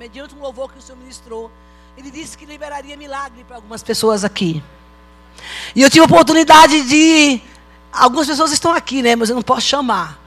[0.00, 1.52] mediante um louvor que o Senhor ministrou,
[1.94, 4.64] ele disse que liberaria milagre para algumas pessoas aqui.
[5.76, 7.42] E eu tive a oportunidade de.
[7.92, 9.14] Algumas pessoas estão aqui, né?
[9.14, 10.18] Mas eu não posso chamar.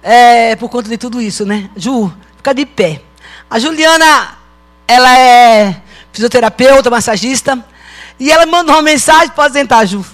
[0.00, 1.68] É, por conta de tudo isso, né?
[1.74, 3.02] Ju, fica de pé.
[3.50, 4.38] A Juliana,
[4.86, 5.82] ela é
[6.12, 7.58] fisioterapeuta, massagista.
[8.16, 10.06] E ela mandou uma mensagem, pode sentar, Ju.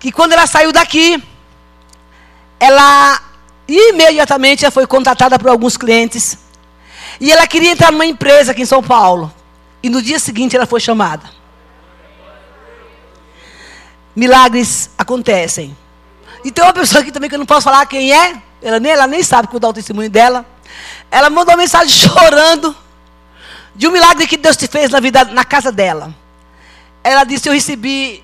[0.00, 1.22] Que quando ela saiu daqui,
[2.58, 3.22] ela
[3.68, 6.49] imediatamente já foi contatada por alguns clientes.
[7.18, 9.32] E ela queria entrar numa empresa aqui em São Paulo.
[9.82, 11.28] E no dia seguinte ela foi chamada.
[14.14, 15.76] Milagres acontecem.
[16.44, 18.40] E tem uma pessoa aqui também que eu não posso falar quem é.
[18.62, 20.44] Ela nem, ela nem sabe dar o testemunho dela.
[21.10, 22.76] Ela mandou uma mensagem chorando
[23.74, 26.14] de um milagre que Deus te fez na vida, na casa dela.
[27.02, 28.22] Ela disse: Eu recebi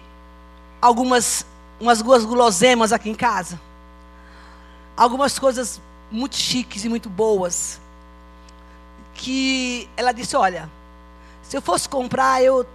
[0.80, 1.46] algumas
[1.80, 3.60] umas duas guloseimas aqui em casa.
[4.96, 5.80] Algumas coisas
[6.10, 7.80] muito chiques e muito boas.
[9.16, 10.70] Que ela disse: Olha,
[11.42, 12.66] se eu fosse comprar, eu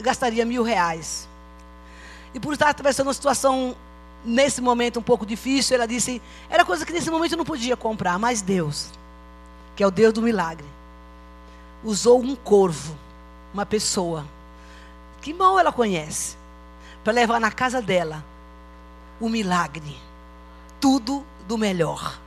[0.00, 1.28] gastaria mil reais.
[2.34, 3.74] E por estar atravessando uma situação,
[4.24, 6.20] nesse momento, um pouco difícil, ela disse:
[6.50, 8.90] era coisa que nesse momento eu não podia comprar, mas Deus,
[9.74, 10.66] que é o Deus do milagre,
[11.84, 12.96] usou um corvo,
[13.54, 14.26] uma pessoa,
[15.22, 16.36] que mal ela conhece,
[17.02, 18.24] para levar na casa dela
[19.20, 19.96] o milagre.
[20.80, 22.18] Tudo do melhor.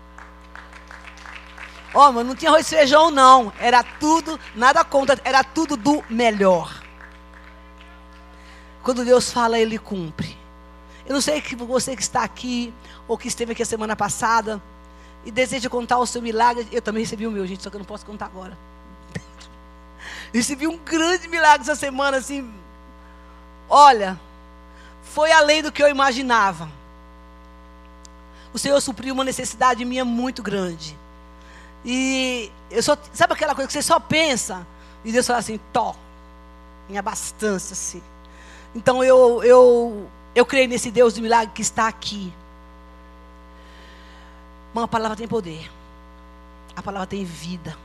[1.94, 3.52] Ó, oh, mas não tinha arroz e feijão, não.
[3.60, 6.84] Era tudo, nada contra, era tudo do melhor.
[8.84, 10.38] Quando Deus fala, Ele cumpre.
[11.06, 12.72] Eu não sei que você que está aqui,
[13.08, 14.62] ou que esteve aqui a semana passada,
[15.26, 16.68] e deseja contar o seu milagre.
[16.72, 18.56] Eu também recebi o meu, gente, só que eu não posso contar agora.
[20.32, 22.54] recebi um grande milagre essa semana, assim.
[23.68, 24.20] Olha,
[25.02, 26.70] foi além do que eu imaginava.
[28.54, 30.99] O Senhor supriu uma necessidade minha muito grande.
[31.84, 34.66] E eu só, sabe aquela coisa que você só pensa?
[35.04, 35.96] E Deus fala assim, tó,
[36.90, 38.02] em abastança, assim.
[38.76, 42.34] Então eu, eu, eu creio nesse Deus de milagre que está aqui.
[44.74, 45.70] Uma palavra tem poder.
[46.76, 47.76] A palavra tem vida.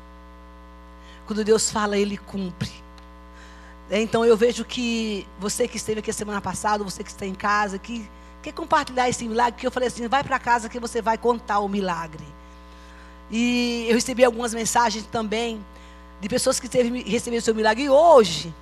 [1.26, 2.70] Quando Deus fala, Ele cumpre.
[3.90, 7.26] É, então eu vejo que você que esteve aqui a semana passada, você que está
[7.26, 8.08] em casa, que
[8.42, 11.60] quer compartilhar esse milagre, que eu falei assim, vai para casa que você vai contar
[11.60, 12.24] o milagre.
[13.30, 15.64] E eu recebi algumas mensagens também
[16.20, 17.84] de pessoas que receberam o seu milagre.
[17.84, 18.54] E hoje,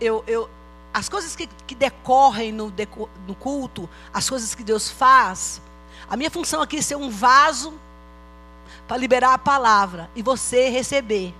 [0.00, 0.48] eu, eu,
[0.92, 2.72] as coisas que, que decorrem no,
[3.26, 5.60] no culto, as coisas que Deus faz,
[6.08, 7.74] a minha função aqui é ser um vaso
[8.86, 11.34] para liberar a palavra e você receber.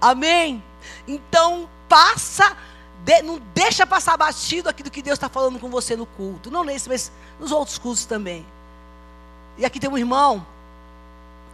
[0.00, 0.62] Amém?
[1.06, 2.56] Então, passa,
[3.04, 6.50] de, não deixa passar batido aquilo que Deus está falando com você no culto.
[6.50, 8.46] Não nesse, mas nos outros cultos também.
[9.58, 10.46] E aqui tem um irmão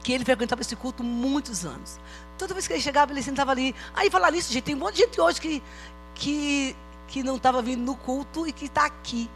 [0.09, 2.01] que ele frequentava esse culto muitos anos.
[2.39, 3.75] Toda vez que ele chegava, ele sentava ali.
[3.95, 5.63] Aí falar nisso, gente, tem um monte de gente hoje que,
[6.15, 6.75] que,
[7.09, 9.29] que não estava vindo no culto e que está aqui.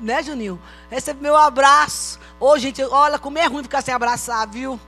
[0.00, 0.60] Né, Juninho?
[0.90, 2.18] Recebe meu abraço.
[2.40, 4.80] Ô, gente, olha como é ruim ficar sem abraçar, viu?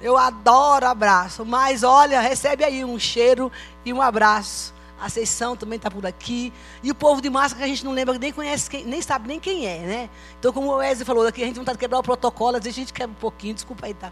[0.00, 1.44] Eu adoro abraço.
[1.44, 3.52] Mas olha, recebe aí um cheiro
[3.84, 4.72] e um abraço.
[5.00, 6.52] A Seição também está por aqui.
[6.82, 9.28] E o povo de máscara que a gente não lembra, nem conhece, quem, nem sabe
[9.28, 10.10] nem quem é, né?
[10.38, 12.78] Então, como o Wesley falou aqui, a gente não está quebrar o protocolo, às vezes
[12.78, 14.10] a gente quebra um pouquinho, desculpa aí, tá?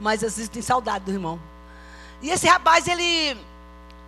[0.00, 1.38] Mas às vezes tem saudade do irmão.
[2.20, 3.36] E esse rapaz, ele.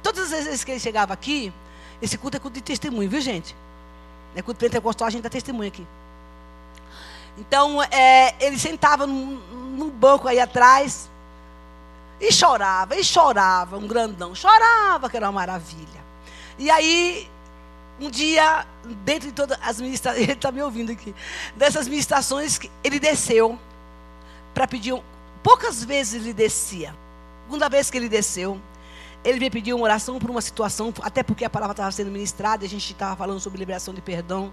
[0.02, 1.52] Todas as vezes que ele chegava aqui,
[2.00, 3.54] esse culto é culto de testemunho, viu, gente?
[4.34, 5.86] É culto pentecostal, a gente dá testemunho aqui.
[7.38, 9.36] Então, é, ele sentava num,
[9.76, 11.10] num banco aí atrás
[12.20, 14.34] e chorava, e chorava, um grandão.
[14.34, 16.05] Chorava, que era uma maravilha.
[16.58, 17.28] E aí,
[18.00, 18.66] um dia,
[19.04, 21.14] dentro de todas as ministrações, ele está me ouvindo aqui,
[21.56, 23.58] dessas ministrações, ele desceu
[24.54, 24.92] para pedir.
[24.92, 25.02] Um,
[25.42, 26.94] poucas vezes ele descia.
[27.44, 28.60] Segunda vez que ele desceu,
[29.22, 32.64] ele veio pedir uma oração por uma situação, até porque a palavra estava sendo ministrada,
[32.64, 34.50] a gente estava falando sobre liberação de perdão.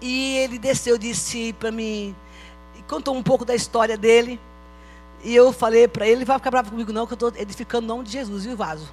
[0.00, 2.14] E ele desceu, disse para mim,
[2.88, 4.40] contou um pouco da história dele.
[5.22, 7.86] E eu falei para ele, ele vai ficar bravo comigo não, que eu estou edificando
[7.86, 8.90] o nome de Jesus, viu, vaso?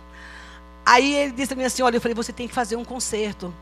[0.86, 3.54] Aí ele disse para mim assim, olha, eu falei, você tem que fazer um concerto.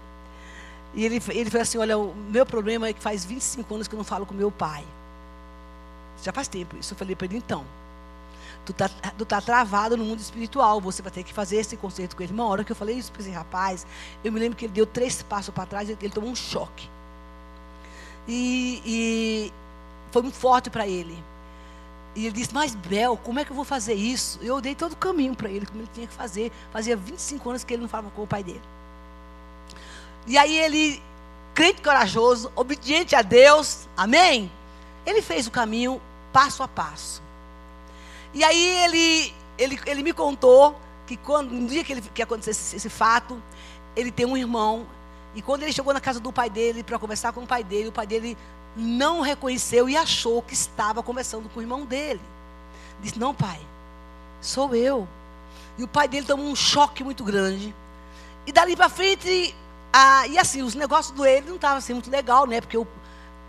[0.93, 3.95] E ele, ele falou assim, olha, o meu problema é que faz 25 anos que
[3.95, 4.83] eu não falo com meu pai.
[6.23, 6.93] Já faz tempo isso.
[6.93, 7.63] Eu falei para ele, então,
[8.65, 12.15] tu tá, tu tá travado no mundo espiritual, você vai ter que fazer esse concerto
[12.15, 12.33] com ele.
[12.33, 13.85] Uma hora que eu falei isso para esse rapaz,
[14.23, 16.89] eu me lembro que ele deu três passos para trás e ele tomou um choque.
[18.27, 19.53] E, e
[20.11, 21.17] foi muito forte para ele.
[22.15, 24.39] E ele disse, mas Bel, como é que eu vou fazer isso?
[24.41, 26.51] Eu dei todo o caminho para ele, como ele tinha que fazer.
[26.71, 28.61] Fazia 25 anos que ele não falava com o pai dele.
[30.27, 31.01] E aí ele,
[31.53, 34.51] crente corajoso, obediente a Deus, amém?
[35.05, 36.01] Ele fez o caminho
[36.33, 37.21] passo a passo.
[38.33, 42.51] E aí ele ele, ele me contou que quando, no dia que, ele, que aconteceu
[42.51, 43.41] esse, esse fato,
[43.95, 44.87] ele tem um irmão.
[45.35, 47.89] E quando ele chegou na casa do pai dele para conversar com o pai dele,
[47.89, 48.37] o pai dele
[48.75, 52.21] não reconheceu e achou que estava conversando com o irmão dele.
[53.01, 53.59] Disse: Não, pai,
[54.41, 55.07] sou eu.
[55.77, 57.73] E o pai dele tomou um choque muito grande.
[58.45, 59.55] E dali para frente,
[59.93, 62.61] a, e assim, os negócios do ele não estavam assim, muito legal, né?
[62.61, 62.87] Porque o,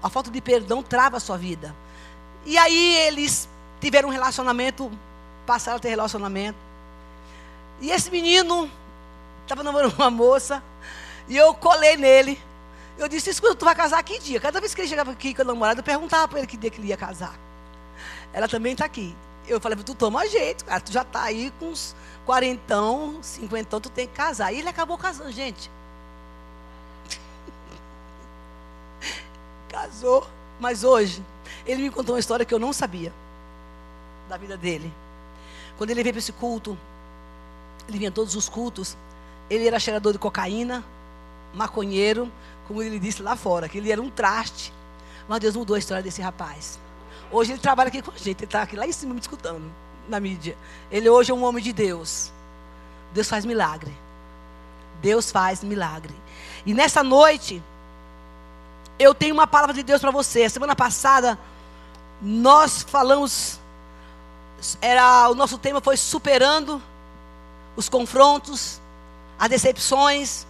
[0.02, 1.74] a falta de perdão trava a sua vida.
[2.44, 3.48] E aí eles
[3.80, 4.90] tiveram um relacionamento,
[5.46, 6.58] passaram a ter relacionamento.
[7.80, 8.70] E esse menino
[9.42, 10.62] estava namorando uma moça,
[11.28, 12.40] e eu colei nele.
[13.00, 14.38] Eu disse, escuta, tu vai casar que dia?
[14.38, 16.68] Cada vez que ele chegava aqui com a namorada, eu perguntava para ele que dia
[16.68, 17.34] que ele ia casar.
[18.30, 19.16] Ela também está aqui.
[19.48, 23.88] Eu falei, tu toma jeito, cara, tu já está aí com uns quarentão, cinquentão, tu
[23.88, 24.52] tem que casar.
[24.52, 25.70] E ele acabou casando, gente.
[29.72, 30.26] Casou,
[30.60, 31.24] mas hoje,
[31.64, 33.14] ele me contou uma história que eu não sabia
[34.28, 34.92] da vida dele.
[35.78, 36.76] Quando ele veio para esse culto,
[37.88, 38.94] ele vinha a todos os cultos,
[39.48, 40.84] ele era cheirador de cocaína,
[41.54, 42.30] maconheiro,
[42.66, 44.72] como ele disse lá fora, que ele era um traste.
[45.28, 46.78] Mas Deus mudou a história desse rapaz.
[47.30, 49.70] Hoje ele trabalha aqui com a gente, ele está aqui lá em cima me escutando,
[50.08, 50.56] na mídia.
[50.90, 52.32] Ele hoje é um homem de Deus.
[53.12, 53.94] Deus faz milagre.
[55.00, 56.14] Deus faz milagre.
[56.66, 57.62] E nessa noite,
[58.98, 60.44] eu tenho uma palavra de Deus para você.
[60.44, 61.38] A semana passada,
[62.20, 63.58] nós falamos,
[64.80, 66.82] era o nosso tema foi superando
[67.76, 68.80] os confrontos,
[69.38, 70.46] as decepções,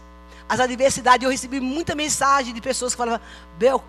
[0.51, 1.25] as adversidades.
[1.25, 3.25] Eu recebi muita mensagem de pessoas que falavam:
[3.57, 3.83] Bel,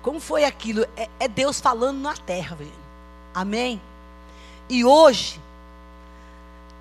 [0.00, 0.86] como foi aquilo?
[0.96, 2.72] É, é Deus falando na terra, velho.
[3.34, 3.80] Amém?
[4.70, 5.38] E hoje,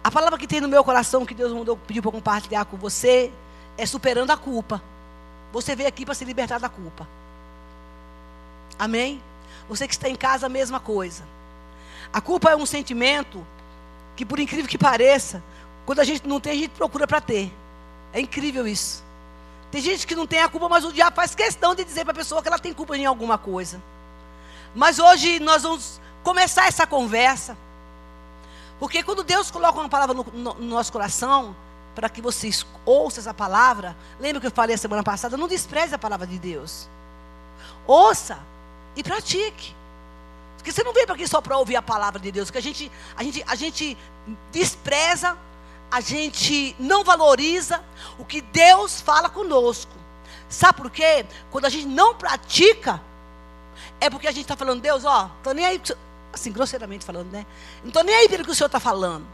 [0.01, 3.31] a palavra que tem no meu coração, que Deus mandou, pediu para compartilhar com você,
[3.77, 4.81] é superando a culpa.
[5.51, 7.05] Você veio aqui para se libertar da culpa.
[8.79, 9.21] Amém?
[9.67, 11.23] Você que está em casa, a mesma coisa.
[12.13, 13.45] A culpa é um sentimento
[14.15, 15.43] que, por incrível que pareça,
[15.85, 17.51] quando a gente não tem, a gente procura para ter.
[18.13, 19.03] É incrível isso.
[19.71, 22.11] Tem gente que não tem a culpa, mas o diabo faz questão de dizer para
[22.11, 23.81] a pessoa que ela tem culpa em alguma coisa.
[24.75, 27.57] Mas hoje nós vamos começar essa conversa.
[28.79, 31.55] Porque quando Deus coloca uma palavra no, no, no nosso coração,
[31.95, 35.37] para que vocês ouçam essa palavra, lembra que eu falei a semana passada?
[35.37, 36.89] Não despreze a palavra de Deus.
[37.85, 38.39] Ouça
[38.95, 39.75] e pratique.
[40.57, 42.61] Porque você não veio para aqui só para ouvir a palavra de Deus, que a
[42.61, 43.97] gente, a gente, a gente
[44.51, 45.37] despreza,
[45.91, 47.83] a gente não valoriza
[48.17, 49.91] o que Deus fala conosco.
[50.49, 51.25] Sabe por quê?
[51.51, 53.01] Quando a gente não pratica,
[53.99, 55.81] é porque a gente está falando, Deus, ó, estou nem aí,
[56.31, 57.45] assim, grosseiramente falando, né?
[57.81, 59.27] Não estou nem aí pelo que o Senhor está falando.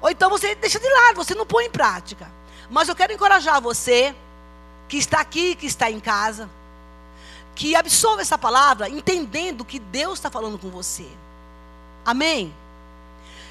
[0.00, 2.30] Ou então você deixa de lado, você não põe em prática.
[2.70, 4.14] Mas eu quero encorajar você,
[4.88, 6.48] que está aqui, que está em casa,
[7.54, 11.08] que absorva essa palavra, entendendo que Deus está falando com você.
[12.04, 12.54] Amém?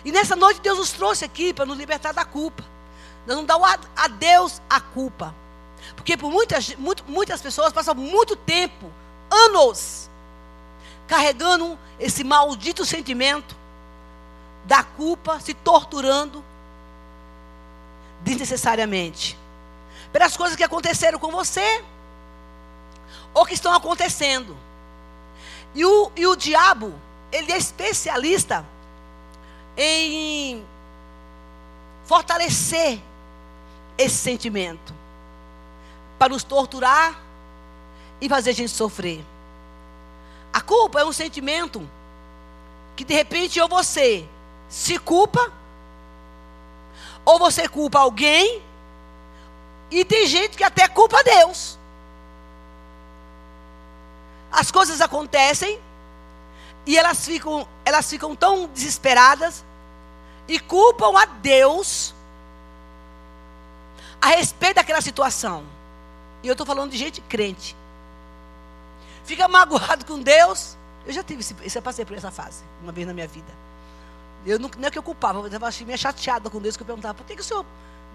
[0.05, 2.63] E nessa noite Deus nos trouxe aqui para nos libertar da culpa.
[3.25, 5.33] Nós não damos a Deus a culpa.
[5.95, 8.91] Porque por muitas, muito, muitas pessoas passam muito tempo,
[9.29, 10.09] anos,
[11.07, 13.55] carregando esse maldito sentimento
[14.65, 16.43] da culpa, se torturando
[18.21, 19.37] desnecessariamente.
[20.13, 21.83] Pelas coisas que aconteceram com você,
[23.33, 24.55] ou que estão acontecendo.
[25.73, 26.93] E o, e o diabo,
[27.31, 28.65] ele é especialista
[29.77, 30.65] em
[32.05, 32.99] fortalecer
[33.97, 34.93] esse sentimento
[36.17, 37.19] para nos torturar
[38.21, 39.23] e fazer a gente sofrer.
[40.53, 41.87] A culpa é um sentimento
[42.95, 44.25] que de repente ou você
[44.69, 45.51] se culpa,
[47.25, 48.61] ou você culpa alguém,
[49.91, 51.77] e tem gente que até culpa Deus
[54.55, 55.79] as coisas acontecem
[56.85, 59.63] e elas ficam, elas ficam tão desesperadas
[60.47, 62.13] e culpam a Deus
[64.21, 65.63] a respeito daquela situação.
[66.43, 67.75] E eu estou falando de gente crente.
[69.23, 70.77] Fica magoado com Deus.
[71.05, 73.51] Eu já tive, eu já passei por essa fase, uma vez na minha vida.
[74.45, 76.87] Eu não, não é que eu culpava, eu estava meio chateada com Deus, que eu
[76.87, 77.65] perguntava, por que, que o Senhor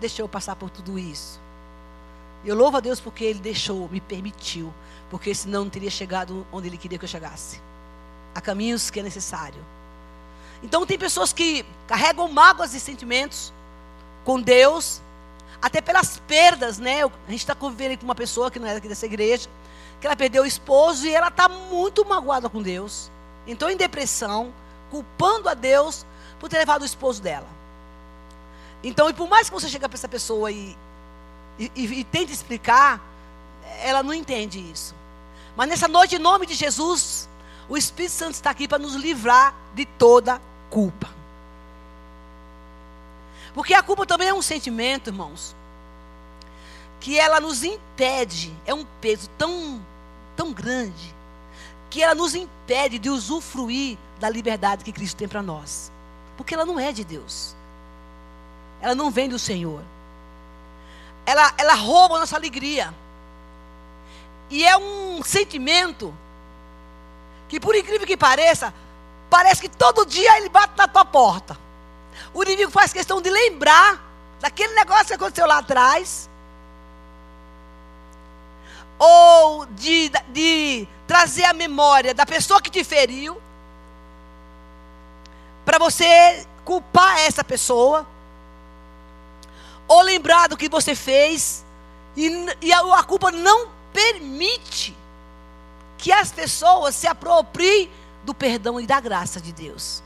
[0.01, 1.41] deixou eu passar por tudo isso?
[2.45, 4.73] Eu louvo a Deus porque Ele deixou, me permitiu
[5.11, 7.61] porque senão não teria chegado onde ele queria que eu chegasse.
[8.35, 9.65] Há caminhos que é necessário.
[10.63, 13.53] Então tem pessoas que carregam mágoas e sentimentos
[14.25, 15.01] com Deus,
[15.61, 17.03] até pelas perdas, né?
[17.05, 19.49] A gente está convivendo com uma pessoa que não é daqui dessa igreja,
[20.01, 23.11] que ela perdeu o esposo e ela está muito magoada com Deus.
[23.47, 24.53] Entrou em depressão,
[24.91, 26.07] culpando a Deus
[26.39, 27.47] por ter levado o esposo dela.
[28.83, 30.77] Então, e por mais que você chegue para essa pessoa e,
[31.59, 33.01] e, e tente explicar,
[33.83, 34.95] ela não entende isso.
[35.55, 37.29] Mas nessa noite, em nome de Jesus,
[37.71, 41.09] o Espírito Santo está aqui para nos livrar de toda culpa.
[43.55, 45.55] Porque a culpa também é um sentimento, irmãos,
[46.99, 49.81] que ela nos impede, é um peso tão,
[50.37, 51.15] tão grande,
[51.89, 55.93] que ela nos impede de usufruir da liberdade que Cristo tem para nós.
[56.37, 57.55] Porque ela não é de Deus.
[58.81, 59.83] Ela não vem do Senhor.
[61.25, 62.93] Ela, ela rouba a nossa alegria.
[64.49, 66.13] E é um sentimento
[67.51, 68.73] que, por incrível que pareça,
[69.29, 71.59] parece que todo dia ele bate na tua porta.
[72.33, 74.01] O inimigo faz questão de lembrar
[74.39, 76.31] daquele negócio que aconteceu lá atrás.
[79.01, 83.43] Ou de, de trazer a memória da pessoa que te feriu.
[85.65, 88.07] Para você culpar essa pessoa.
[89.89, 91.65] Ou lembrar do que você fez.
[92.17, 95.00] E, e a, a culpa não permite
[96.01, 97.91] que as pessoas se apropriem
[98.25, 100.03] do perdão e da graça de Deus.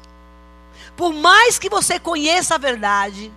[0.96, 3.32] Por mais que você conheça a verdade,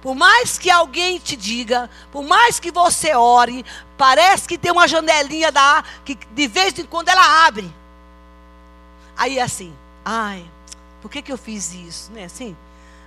[0.00, 3.64] por mais que alguém te diga, por mais que você ore,
[3.96, 7.72] parece que tem uma janelinha da que de vez em quando ela abre.
[9.16, 9.72] Aí é assim,
[10.04, 10.44] ai,
[11.00, 12.10] por que, que eu fiz isso?
[12.10, 12.24] Né?
[12.24, 12.56] Assim,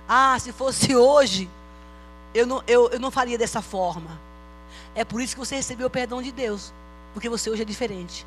[0.08, 1.50] ah, se fosse hoje,
[2.32, 4.18] eu não, eu, eu não faria dessa forma.
[4.94, 6.72] É por isso que você recebeu o perdão de Deus,
[7.12, 8.26] porque você hoje é diferente.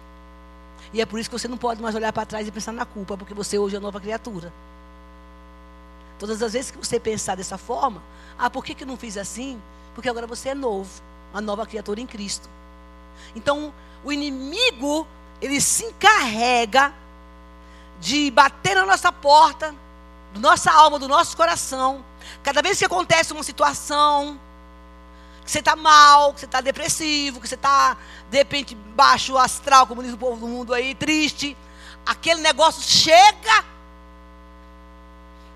[0.94, 2.86] E é por isso que você não pode mais olhar para trás e pensar na
[2.86, 4.52] culpa, porque você hoje é nova criatura.
[6.18, 8.02] Todas as vezes que você pensar dessa forma,
[8.38, 9.62] ah, por que, que eu não fiz assim?
[9.94, 10.90] Porque agora você é novo,
[11.32, 12.50] uma nova criatura em Cristo.
[13.36, 15.08] Então, o inimigo,
[15.42, 16.94] ele se encarrega
[18.00, 19.76] de bater na nossa porta,
[20.34, 22.04] da nossa alma, do nosso coração.
[22.44, 24.40] Cada vez que acontece uma situação,
[25.50, 27.98] que você está mal, que você está depressivo, que você está,
[28.30, 31.58] de repente, baixo astral, como diz o povo do mundo aí, triste,
[32.06, 33.66] aquele negócio chega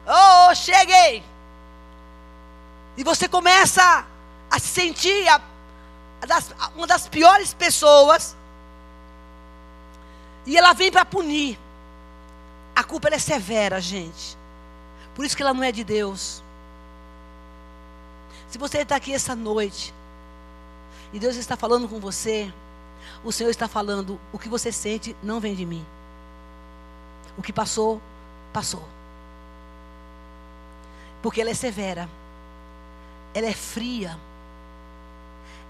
[0.06, 1.24] Oh, cheguei!
[2.98, 4.06] E você começa
[4.52, 5.42] a se sentir a,
[6.22, 8.36] a das, uma das piores pessoas.
[10.46, 11.58] E ela vem para punir.
[12.76, 14.38] A culpa é severa, gente.
[15.16, 16.43] Por isso que ela não é de Deus.
[18.54, 19.92] Se você está aqui essa noite
[21.12, 22.54] e Deus está falando com você,
[23.24, 25.84] o Senhor está falando: o que você sente não vem de mim.
[27.36, 28.00] O que passou,
[28.54, 28.88] passou.
[31.20, 32.08] Porque ela é severa.
[33.34, 34.20] Ela é fria.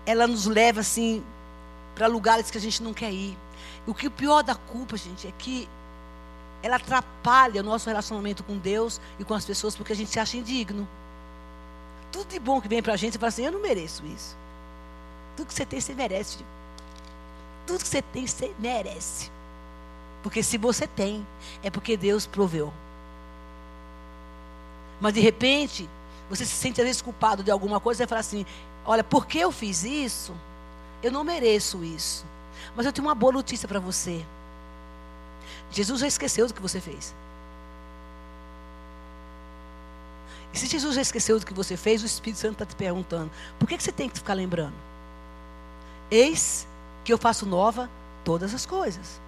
[0.05, 1.23] Ela nos leva assim
[1.95, 3.37] para lugares que a gente não quer ir.
[3.87, 5.69] O que o pior da culpa, gente, é que
[6.61, 10.19] ela atrapalha o nosso relacionamento com Deus e com as pessoas porque a gente se
[10.19, 10.85] acha indigno.
[12.13, 14.37] Tudo de bom que vem para a gente, você fala assim: eu não mereço isso.
[15.35, 16.37] Tudo que você tem, você merece.
[17.65, 19.31] Tudo que você tem, você merece.
[20.21, 21.25] Porque se você tem,
[21.63, 22.71] é porque Deus proveu.
[25.01, 25.89] Mas de repente,
[26.29, 28.45] você se sente às vezes culpado de alguma coisa e fala assim:
[28.85, 30.33] Olha, porque eu fiz isso?
[31.01, 32.25] Eu não mereço isso.
[32.75, 34.23] Mas eu tenho uma boa notícia para você.
[35.71, 37.13] Jesus já esqueceu do que você fez.
[40.53, 43.31] E se Jesus já esqueceu do que você fez, o Espírito Santo está te perguntando:
[43.57, 44.75] por que, que você tem que ficar lembrando?
[46.11, 46.67] Eis
[47.03, 47.89] que eu faço nova
[48.23, 49.19] todas as coisas.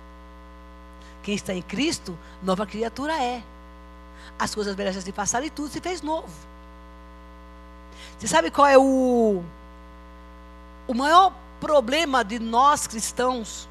[1.24, 3.44] Quem está em Cristo, nova criatura é.
[4.38, 6.30] As coisas velhas já se passaram e tudo se fez novo.
[8.20, 9.44] Você sabe qual é o,
[10.88, 13.68] o maior problema de nós cristãos?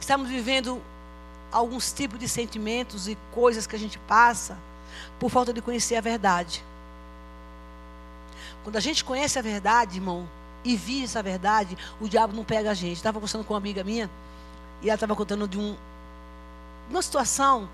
[0.00, 0.82] Estamos vivendo
[1.52, 4.56] alguns tipos de sentimentos e coisas que a gente passa
[5.18, 6.64] por falta de conhecer a verdade.
[8.64, 10.28] Quando a gente conhece a verdade, irmão,
[10.64, 12.96] e vive essa verdade, o diabo não pega a gente.
[12.96, 14.10] Estava conversando com uma amiga minha
[14.82, 15.76] e ela estava contando de um,
[16.90, 17.68] uma situação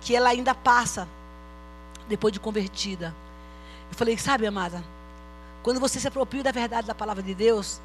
[0.00, 1.06] que ela ainda passa
[2.08, 3.14] depois de convertida.
[3.90, 4.82] Eu falei, sabe, amada,
[5.62, 7.80] quando você se apropria da verdade da palavra de Deus,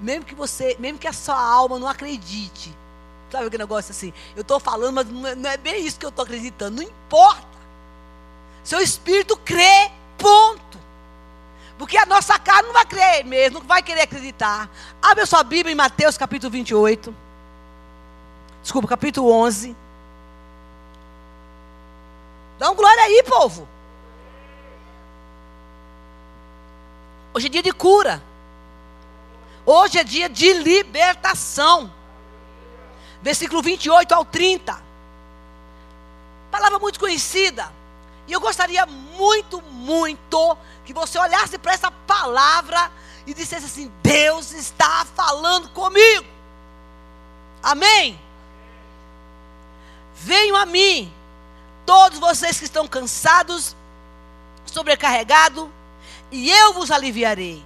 [0.00, 2.74] mesmo que você, mesmo que a sua alma não acredite,
[3.30, 6.06] sabe aquele negócio assim, eu estou falando, mas não é, não é bem isso que
[6.06, 7.46] eu estou acreditando, não importa.
[8.64, 10.78] Seu espírito crê, ponto.
[11.78, 14.68] Porque a nossa carne não vai crer mesmo, não vai querer acreditar.
[15.00, 17.14] Abre a sua Bíblia em Mateus capítulo 28.
[18.62, 19.76] Desculpa, capítulo 11.
[22.58, 23.68] Dá um glória aí, povo.
[27.32, 28.20] Hoje é dia de cura.
[29.64, 31.92] Hoje é dia de libertação.
[33.22, 34.80] Versículo 28 ao 30.
[36.50, 37.72] Palavra muito conhecida.
[38.26, 42.90] E eu gostaria muito, muito que você olhasse para essa palavra
[43.26, 46.26] e dissesse assim: Deus está falando comigo.
[47.62, 48.18] Amém?
[50.14, 51.12] Venham a mim
[51.86, 53.74] todos vocês que estão cansados
[54.66, 55.72] sobrecarregado
[56.30, 57.64] e eu vos aliviarei.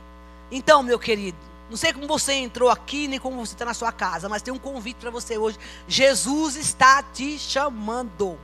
[0.51, 1.39] Então, meu querido,
[1.73, 4.53] não sei como você entrou aqui, nem como você está na sua casa, mas tem
[4.53, 5.59] um convite para você hoje.
[5.89, 8.39] Jesus está te chamando.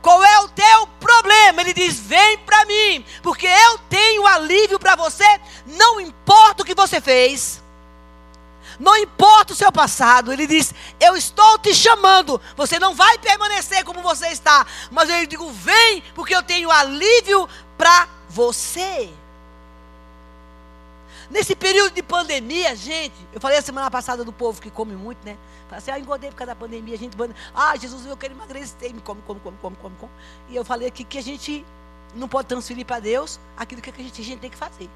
[0.00, 1.60] Qual é o teu problema?
[1.60, 5.26] Ele diz: Vem para mim, porque eu tenho alívio para você.
[5.66, 7.62] Não importa o que você fez,
[8.80, 10.32] não importa o seu passado.
[10.32, 12.40] Ele diz: Eu estou te chamando.
[12.56, 17.46] Você não vai permanecer como você está, mas eu digo: Vem, porque eu tenho alívio
[17.76, 19.10] para você.
[21.30, 25.18] Nesse período de pandemia, gente, eu falei a semana passada do povo que come muito,
[25.24, 25.36] né?
[25.68, 27.16] Falei assim, ah, engordei por causa da pandemia, a gente,
[27.54, 30.12] ah, Jesus, eu quero emagrecer, me come, come, come, come, come, come.
[30.48, 31.64] E eu falei aqui que a gente
[32.14, 34.88] não pode transferir para Deus aquilo que a gente, a gente tem que fazer.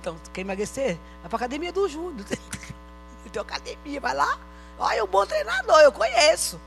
[0.00, 0.98] Então, quer emagrecer?
[1.20, 2.24] Vai para a academia do Júnior.
[3.32, 4.38] Tem academia, vai lá.
[4.78, 6.58] Olha, é um bom treinador, eu conheço.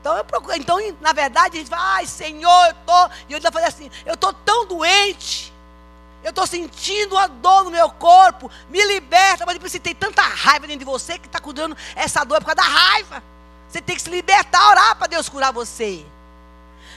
[0.00, 3.06] Então, eu procuro, então, na verdade, a gente fala, ai, Senhor, eu tô.
[3.28, 5.51] E eu ainda falei assim, eu estou tão doente.
[6.22, 8.50] Eu estou sentindo a dor no meu corpo.
[8.68, 9.44] Me liberta.
[9.44, 12.56] Mas você tem tanta raiva dentro de você que está cuidando essa dor por causa
[12.56, 13.22] da raiva.
[13.68, 16.04] Você tem que se libertar, orar para Deus curar você.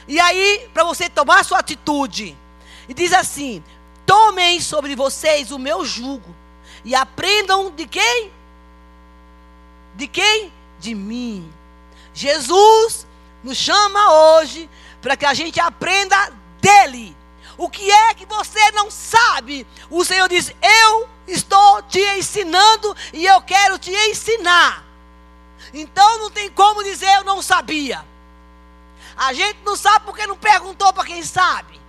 [0.08, 2.38] E aí, para você tomar a sua atitude.
[2.88, 3.64] E diz assim:
[4.06, 6.36] Tomem sobre vocês o meu jugo.
[6.84, 8.32] E aprendam de quem?
[9.96, 10.52] De quem?
[10.80, 11.52] De mim.
[12.14, 13.08] Jesus
[13.44, 14.70] nos chama hoje
[15.02, 17.15] para que a gente aprenda dele.
[17.58, 19.66] O que é que você não sabe?
[19.90, 24.84] O Senhor diz: Eu estou te ensinando e eu quero te ensinar.
[25.74, 28.06] Então não tem como dizer eu não sabia.
[29.16, 31.80] A gente não sabe porque não perguntou para quem sabe.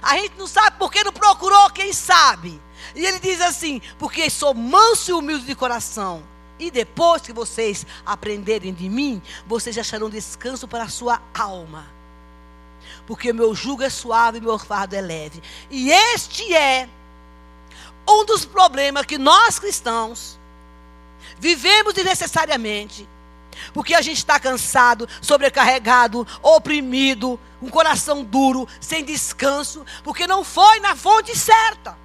[0.00, 2.60] A gente não sabe porque não procurou quem sabe.
[2.94, 6.22] E ele diz assim: Porque sou manso e humilde de coração.
[6.60, 11.97] E depois que vocês aprenderem de mim, vocês acharão descanso para a sua alma
[13.08, 15.42] porque meu jugo é suave e meu fardo é leve.
[15.70, 16.86] E este é
[18.06, 20.38] um dos problemas que nós cristãos
[21.38, 23.08] vivemos desnecessariamente.
[23.72, 30.78] Porque a gente está cansado, sobrecarregado, oprimido, um coração duro, sem descanso, porque não foi
[30.80, 31.96] na fonte certa.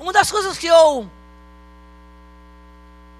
[0.00, 1.08] Uma das coisas que eu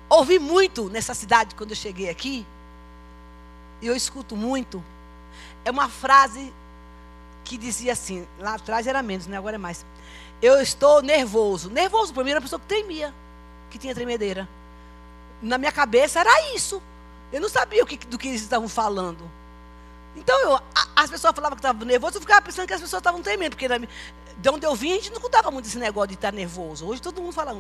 [0.08, 2.44] ouvi muito nessa cidade quando eu cheguei aqui,
[3.80, 4.82] e eu escuto muito,
[5.64, 6.52] é uma frase
[7.44, 9.36] que dizia assim, lá atrás era menos, né?
[9.36, 9.84] agora é mais.
[10.40, 11.68] Eu estou nervoso.
[11.70, 13.12] Nervoso para mim era uma pessoa que tremia,
[13.70, 14.48] que tinha tremedeira.
[15.42, 16.82] Na minha cabeça era isso.
[17.32, 19.30] Eu não sabia o que, do que eles estavam falando.
[20.16, 20.62] Então, eu, a,
[20.96, 23.68] as pessoas falavam que estavam nervoso, eu ficava pensando que as pessoas estavam tremendo, porque
[23.68, 23.78] na,
[24.40, 26.86] de onde eu vim, a gente não contava muito esse negócio de estar nervoso.
[26.86, 27.52] Hoje todo mundo fala.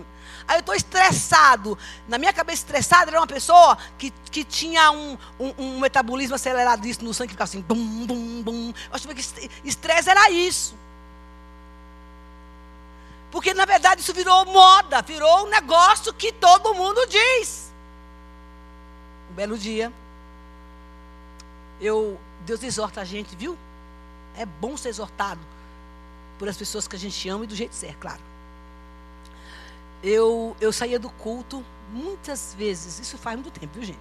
[0.48, 1.76] Aí eu estou estressado.
[2.08, 6.86] Na minha cabeça, estressado era uma pessoa que, que tinha um, um, um metabolismo acelerado
[6.86, 8.72] isso no sangue, que ficava assim, bum, bum, bum.
[8.92, 10.74] Eu que estresse era isso.
[13.30, 17.70] Porque, na verdade, isso virou moda, virou um negócio que todo mundo diz.
[19.30, 19.92] Um belo dia,
[21.78, 23.56] eu, Deus exorta a gente, viu?
[24.34, 25.40] É bom ser exortado
[26.48, 28.20] as pessoas que a gente ama e do jeito certo, claro.
[30.02, 33.98] Eu, eu saía do culto muitas vezes, isso faz muito tempo, viu gente?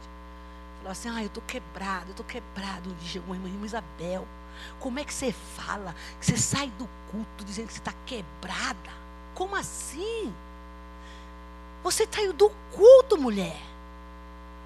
[0.78, 2.89] Falava assim, ah, eu estou quebrado, eu estou quebrado.
[2.89, 4.25] Um dia chegou uma irmã, irmã Isabel,
[4.80, 8.91] como é que você fala que você sai do culto dizendo que você está quebrada?
[9.36, 10.34] Como assim?
[11.84, 13.60] Você saiu do culto, mulher.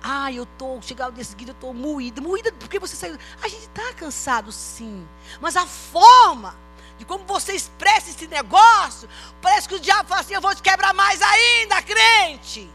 [0.01, 2.21] Ah, eu estou, chegar o dia seguinte, eu estou moída.
[2.21, 3.17] Moída porque você saiu.
[3.41, 5.07] A gente está cansado, sim.
[5.39, 6.55] Mas a forma
[6.97, 9.10] de como você expressa esse negócio,
[9.41, 12.69] parece que o diabo fala assim: eu vou te quebrar mais ainda, crente.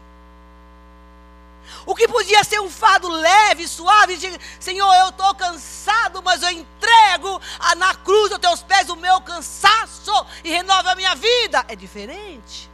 [1.85, 6.49] O que podia ser um fardo leve, suave, de, Senhor, eu estou cansado, mas eu
[6.51, 7.41] entrego
[7.77, 10.11] na cruz aos teus pés o meu cansaço
[10.43, 11.65] e renova a minha vida.
[11.67, 12.69] É diferente.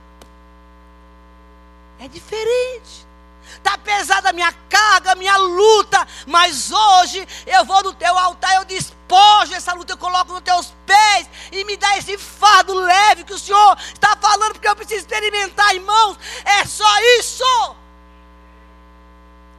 [2.00, 3.06] É diferente.
[3.54, 8.56] Está pesada a minha carga, a minha luta, mas hoje eu vou no teu altar,
[8.56, 8.66] eu
[9.06, 13.34] despojo essa luta, eu coloco nos teus pés e me dá esse fardo leve que
[13.34, 16.18] o Senhor está falando, porque eu preciso experimentar, irmãos.
[16.44, 16.88] É só
[17.20, 17.76] isso.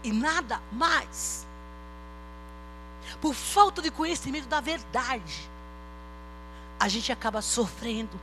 [0.02, 1.46] E nada mais.
[3.20, 5.48] Por falta de conhecimento da verdade,
[6.78, 8.20] a gente acaba sofrendo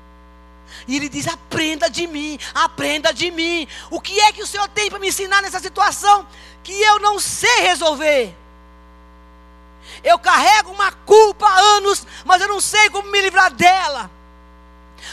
[0.87, 3.67] e ele diz: aprenda de mim, aprenda de mim.
[3.89, 6.27] O que é que o Senhor tem para me ensinar nessa situação
[6.63, 8.42] que eu não sei resolver?
[10.03, 14.09] Eu carrego uma culpa há anos, mas eu não sei como me livrar dela.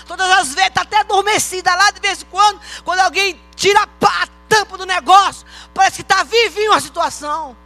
[0.06, 4.26] Todas as vezes, está até adormecida lá de vez em quando, quando alguém tira a
[4.48, 7.56] tampa do negócio, parece que está vivinho a situação.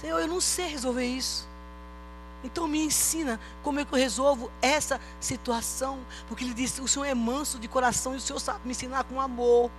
[0.00, 1.48] Senhor, eu não sei resolver isso.
[2.42, 6.00] Então me ensina como é que eu resolvo essa situação.
[6.26, 9.04] Porque ele disse: o Senhor é manso de coração e o Senhor sabe me ensinar
[9.04, 9.70] com amor.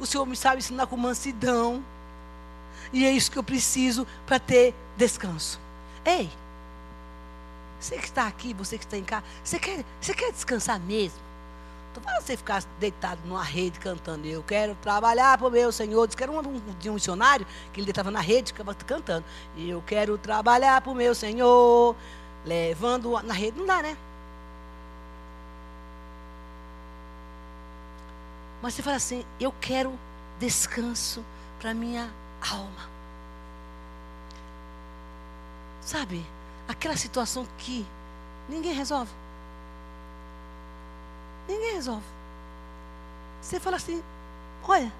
[0.00, 1.84] O Senhor me sabe ensinar com mansidão.
[2.92, 5.60] E é isso que eu preciso para ter descanso.
[6.04, 6.30] Ei,
[7.78, 11.18] você que está aqui, você que está em casa, você quer, você quer descansar mesmo?
[11.90, 16.06] Então para você ficar deitado numa rede cantando, eu quero trabalhar para o meu Senhor.
[16.06, 19.24] Diz que era um, um, um missionário que ele estava na rede, ficava cantando.
[19.56, 21.94] Eu quero trabalhar para o meu Senhor,
[22.44, 23.96] levando na rede, não dá, né?
[28.60, 29.96] Mas você fala assim, eu quero
[30.40, 31.24] descanso
[31.60, 32.88] para minha alma.
[35.80, 36.24] Sabe?
[36.66, 37.86] Aquela situação que
[38.48, 39.10] ninguém resolve.
[41.48, 42.04] Ninguém resolve.
[43.40, 44.02] Você fala assim:
[44.64, 44.92] olha,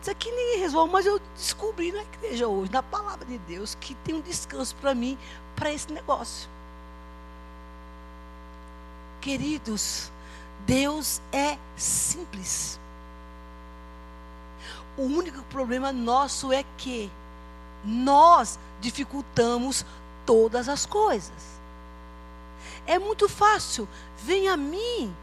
[0.00, 3.94] isso aqui ninguém resolve, mas eu descobri na igreja hoje, na palavra de Deus, que
[3.96, 5.16] tem um descanso para mim,
[5.54, 6.50] para esse negócio.
[9.20, 10.10] Queridos,
[10.66, 12.80] Deus é simples.
[14.96, 17.10] O único problema nosso é que
[17.84, 19.84] nós dificultamos
[20.26, 21.60] todas as coisas.
[22.86, 23.88] É muito fácil.
[24.18, 25.14] Vem a mim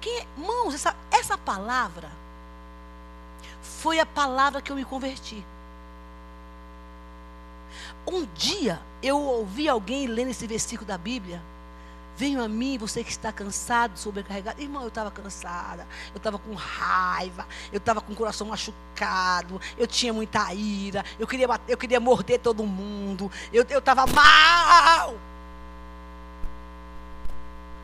[0.00, 2.10] quem, irmãos, essa, essa palavra
[3.62, 5.44] foi a palavra que eu me converti.
[8.06, 11.42] Um dia eu ouvi alguém lendo esse versículo da Bíblia.
[12.18, 14.60] Venha a mim, você que está cansado, sobrecarregado.
[14.60, 19.86] Irmão, eu estava cansada, eu estava com raiva, eu estava com o coração machucado, eu
[19.86, 25.14] tinha muita ira, eu queria, bater, eu queria morder todo mundo, eu estava mal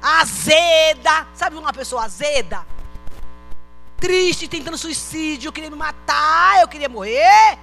[0.03, 1.29] azeda.
[1.33, 2.67] Sabe uma pessoa azeda?
[3.99, 7.57] Triste, tentando suicídio, queria me matar, eu queria morrer.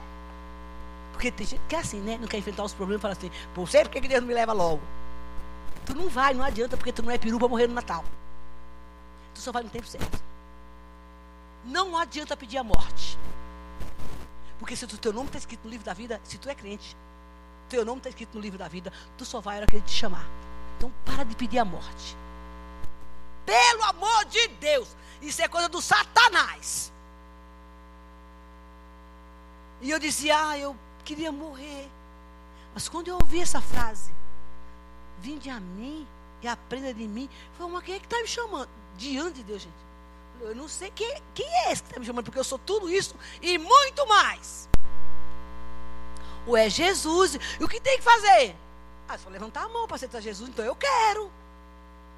[1.11, 2.17] Porque tem gente que é assim, né?
[2.17, 4.53] Não quer enfrentar os problemas e fala assim, por sempre que Deus não me leva
[4.53, 5.00] logo?
[5.91, 8.05] Tu não vai, não adianta, porque tu não é peru para morrer no Natal.
[9.35, 10.23] Tu só vai no tempo certo.
[11.65, 13.19] Não adianta pedir a morte.
[14.57, 16.95] Porque se o teu nome está escrito no livro da vida, se tu é crente,
[17.67, 19.85] teu nome está escrito no livro da vida, tu só vai a hora que ele
[19.85, 20.25] te chamar.
[20.77, 22.15] Então para de pedir a morte.
[23.45, 24.95] Pelo amor de Deus.
[25.21, 26.89] Isso é coisa do Satanás.
[29.81, 30.73] E eu dizia, ah, eu
[31.03, 31.89] queria morrer.
[32.73, 34.20] Mas quando eu ouvi essa frase,
[35.21, 36.07] vinde a mim
[36.41, 37.29] e aprenda de mim.
[37.57, 38.69] Falei, mas quem é que está me chamando?
[38.97, 39.91] Diante de Deus, gente.
[40.41, 42.89] Eu não sei quem, quem é esse que está me chamando, porque eu sou tudo
[42.89, 44.67] isso e muito mais.
[46.47, 47.37] Ou é Jesus.
[47.59, 48.55] E o que tem que fazer?
[49.07, 51.31] Ah, só levantar a mão para aceitar Jesus, então eu quero.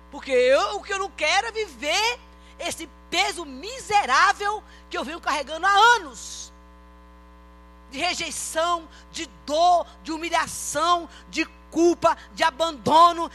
[0.09, 2.19] Porque eu, o que eu não quero é viver
[2.59, 6.53] esse peso miserável que eu venho carregando há anos.
[7.91, 13.29] De rejeição, de dor, de humilhação, de culpa, de abandono,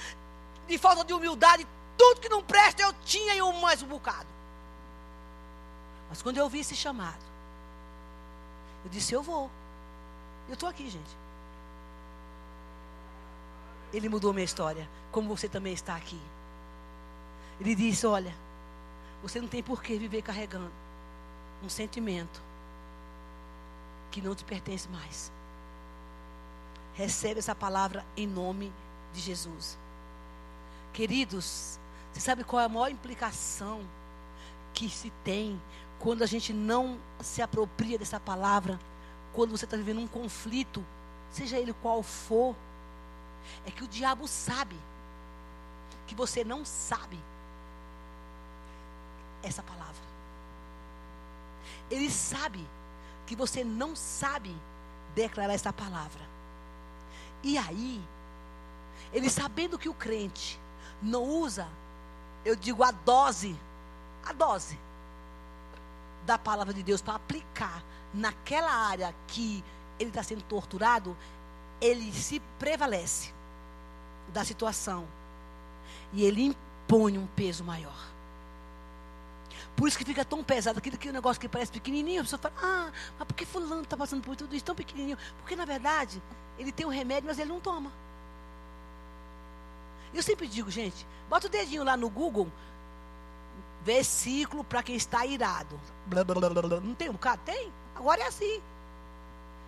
[0.68, 1.66] de falta de humildade.
[1.96, 4.29] Tudo que não presta eu tinha e um mais um bocado.
[6.09, 7.22] Mas quando eu ouvi esse chamado,
[8.85, 9.51] eu disse: Eu vou.
[10.46, 11.11] Eu estou aqui, gente.
[13.92, 16.20] Ele mudou minha história, como você também está aqui.
[17.61, 18.35] Ele disse: Olha,
[19.22, 20.70] você não tem por que viver carregando
[21.62, 22.40] um sentimento
[24.11, 25.33] que não te pertence mais.
[26.98, 28.72] Recebe essa palavra em nome
[29.14, 29.78] de Jesus.
[30.92, 31.78] Queridos,
[32.12, 33.82] você sabe qual é a maior implicação
[34.74, 35.62] que se tem
[36.00, 38.80] quando a gente não se apropria dessa palavra?
[39.32, 40.84] Quando você está vivendo um conflito,
[41.30, 42.56] seja ele qual for,
[43.64, 44.74] é que o diabo sabe
[46.08, 47.16] que você não sabe
[49.40, 50.02] essa palavra.
[51.88, 52.66] Ele sabe
[53.24, 54.52] que você não sabe
[55.14, 56.38] declarar essa palavra.
[57.42, 58.01] E aí,
[59.12, 60.59] ele sabendo que o crente
[61.03, 61.68] não usa,
[62.44, 63.57] eu digo a dose,
[64.24, 64.79] a dose
[66.27, 69.64] da palavra de Deus para aplicar naquela área que
[69.98, 71.16] ele está sendo torturado,
[71.81, 73.33] ele se prevalece
[74.33, 75.07] da situação
[76.12, 77.96] e ele impõe um peso maior.
[79.78, 82.54] Por isso que fica tão pesado, aquele, aquele negócio que parece pequenininho, a pessoa fala,
[82.60, 85.16] ah, mas por que fulano está passando por tudo isso tão pequenininho?
[85.38, 86.20] Porque na verdade,
[86.58, 87.92] ele tem o um remédio, mas ele não toma.
[90.12, 92.50] Eu sempre digo, gente, bota o dedinho lá no Google,
[93.84, 95.78] versículo para quem está irado.
[96.06, 97.40] Blá, blá, blá, não tem um bocado?
[97.44, 97.72] Tem.
[97.94, 98.60] Agora é assim.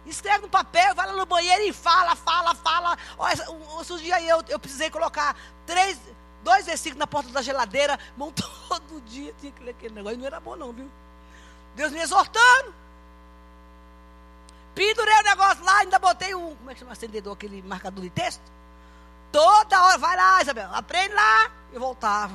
[0.04, 2.98] Escreve no papel, vai lá no banheiro e fala, fala, fala.
[3.16, 6.00] Olha, um dia eu, eu precisei colocar três,
[6.42, 10.18] dois versículos na porta da geladeira, mão todo dia tinha que ler aquele negócio.
[10.18, 10.90] Não era bom, não, viu?
[11.74, 12.74] Deus me exortando.
[14.74, 18.10] Pendurei o negócio lá, ainda botei um, como é que chama acendedor, aquele marcador de
[18.10, 18.42] texto.
[19.32, 21.50] Toda hora, vai lá, Isabel, aprende lá.
[21.72, 22.34] E voltava.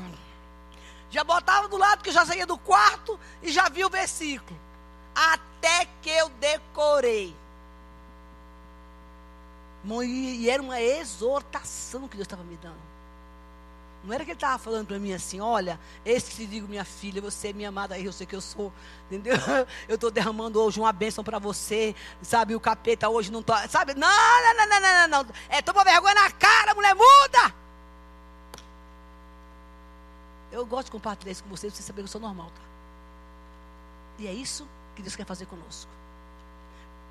[1.10, 4.60] Já botava do lado que eu já saía do quarto e já via o versículo.
[5.13, 7.36] Até que eu decorei.
[10.04, 12.85] E era uma exortação que Deus estava me dando.
[14.06, 16.86] Não era que ele estava falando para mim assim, olha, esse que te digo, minha
[16.86, 18.72] filha, você é minha amada, eu sei que eu sou,
[19.10, 19.36] entendeu?
[19.88, 22.56] Eu estou derramando hoje uma bênção para você, sabe?
[22.56, 23.96] O capeta hoje não está, sabe?
[23.96, 25.34] Não, não, não, não, não, não.
[25.50, 27.56] É, toma vergonha na cara, mulher muda.
[30.52, 32.62] Eu gosto de compartilhar isso com vocês, vocês saberem que eu sou normal, tá?
[34.20, 35.89] E é isso que Deus quer fazer conosco.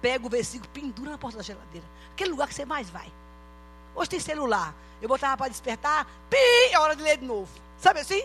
[0.01, 1.87] Pega o versículo, pendura na porta da geladeira.
[2.13, 3.11] Aquele lugar que você mais vai.
[3.95, 4.75] Hoje tem celular.
[5.01, 6.37] Eu botava para despertar, pi,
[6.71, 7.49] é hora de ler de novo.
[7.79, 8.25] Sabe assim?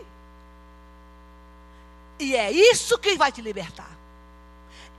[2.20, 4.00] E é isso que vai te libertar.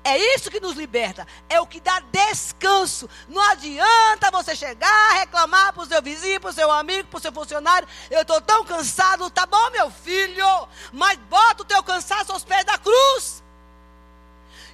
[0.03, 1.27] É isso que nos liberta.
[1.49, 3.09] É o que dá descanso.
[3.29, 7.21] Não adianta você chegar, reclamar para o seu vizinho, para o seu amigo, para o
[7.21, 7.87] seu funcionário.
[8.11, 9.29] Eu estou tão cansado.
[9.29, 10.47] Tá bom, meu filho.
[10.93, 13.43] Mas bota o teu cansaço aos pés da cruz.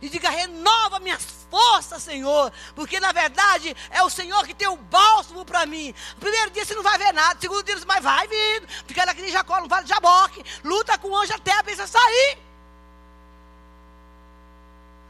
[0.01, 2.53] E diga: renova minhas força, Senhor.
[2.75, 5.95] Porque na verdade é o Senhor que tem o bálsamo para mim.
[6.19, 7.39] Primeiro dia você não vai ver nada.
[7.41, 8.69] Segundo dia você mas vai vindo.
[8.87, 10.45] Fica naquele Jacó, no vale de Jaboque.
[10.65, 12.39] Luta com o anjo até a bênção sair.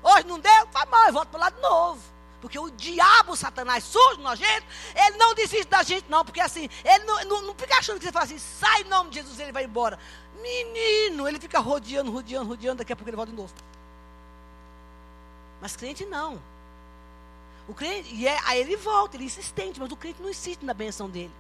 [0.03, 0.67] Hoje não deu?
[0.67, 2.01] Tá mal, eu volto para o lado novo.
[2.41, 6.25] Porque o diabo, Satanás, sujo, nojento, ele não desiste da gente, não.
[6.25, 9.11] Porque assim, ele não, não, não fica achando que você fala assim, sai em nome
[9.11, 9.99] de Jesus, ele vai embora.
[10.41, 13.53] Menino, ele fica rodeando, rodeando, rodeando, daqui a pouco ele volta de novo.
[15.61, 16.41] Mas crente não.
[17.69, 20.65] O crente, e é, aí ele volta, ele é insistente, mas o crente não insiste
[20.65, 21.33] na benção dele.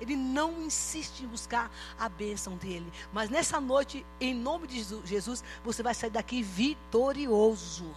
[0.00, 2.90] Ele não insiste em buscar a bênção dele.
[3.12, 7.94] Mas nessa noite, em nome de Jesus, você vai sair daqui vitorioso.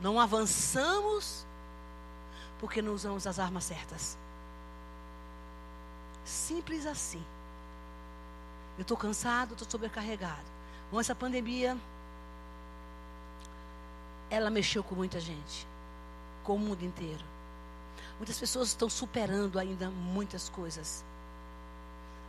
[0.00, 1.46] Não avançamos
[2.58, 4.16] porque não usamos as armas certas.
[6.24, 7.22] Simples assim.
[8.78, 10.54] Eu estou cansado, estou sobrecarregado.
[10.90, 11.76] Com essa pandemia,
[14.30, 15.66] ela mexeu com muita gente,
[16.42, 17.24] com o mundo inteiro.
[18.16, 21.04] Muitas pessoas estão superando ainda muitas coisas.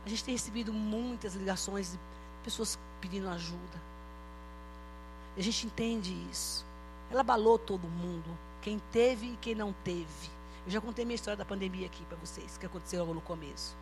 [0.04, 1.98] A gente tem recebido muitas ligações de
[2.44, 3.80] pessoas pedindo ajuda.
[5.36, 6.64] E a gente entende isso.
[7.10, 10.30] Ela abalou todo mundo, quem teve e quem não teve.
[10.64, 13.76] Eu já contei minha história da pandemia aqui para vocês, que aconteceu logo no começo.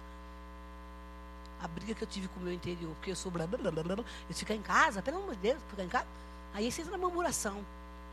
[1.62, 3.82] A briga que eu tive com o meu interior, porque eu sou blá blá blá
[3.82, 6.06] blá, eu ficar em casa, pelo amor de Deus, ficar em casa.
[6.52, 7.64] Aí você entra na murmuração.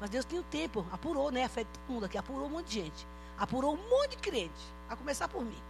[0.02, 1.48] Mas Deus tinha o tempo, apurou, né?
[1.48, 3.08] Fez todo mundo aqui, apurou um monte de gente.
[3.38, 4.64] Apurou um monte de crente.
[4.90, 5.62] A começar por mim.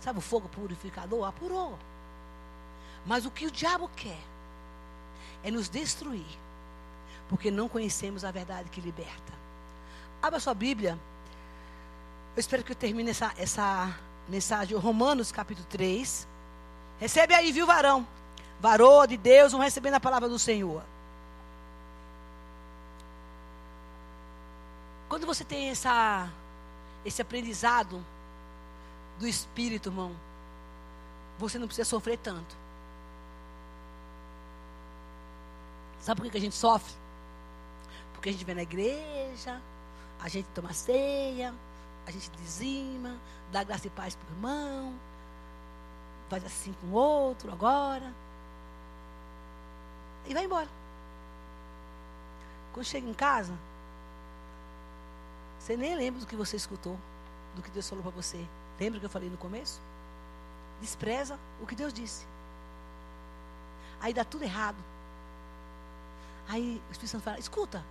[0.00, 1.26] Sabe o fogo purificador?
[1.26, 1.76] Apurou.
[3.04, 4.20] Mas o que o diabo quer
[5.42, 6.26] é nos destruir.
[7.28, 9.32] Porque não conhecemos a verdade que liberta.
[10.22, 10.96] Abra sua Bíblia.
[12.36, 14.78] Eu espero que eu termine essa, essa mensagem.
[14.78, 16.24] Romanos capítulo 3.
[17.00, 18.06] Recebe aí, viu, varão?
[18.60, 20.84] Varô de Deus, vão recebendo a palavra do Senhor.
[25.08, 26.30] Quando você tem essa,
[27.04, 28.04] esse aprendizado
[29.18, 30.14] do Espírito, irmão,
[31.38, 32.56] você não precisa sofrer tanto.
[36.00, 36.92] Sabe por que a gente sofre?
[38.12, 39.60] Porque a gente vem na igreja,
[40.20, 41.54] a gente toma ceia,
[42.06, 43.16] a gente dizima,
[43.50, 44.94] dá graça e paz para o irmão,
[46.28, 48.12] faz assim com o outro agora,
[50.26, 50.68] e vai embora.
[52.72, 53.52] Quando chega em casa,
[55.58, 56.98] você nem lembra do que você escutou,
[57.54, 58.44] do que Deus falou para você.
[58.78, 59.80] Lembra o que eu falei no começo?
[60.80, 62.26] Despreza o que Deus disse.
[64.00, 64.78] Aí dá tudo errado.
[66.48, 67.84] Aí o Espírito Santo fala: escuta,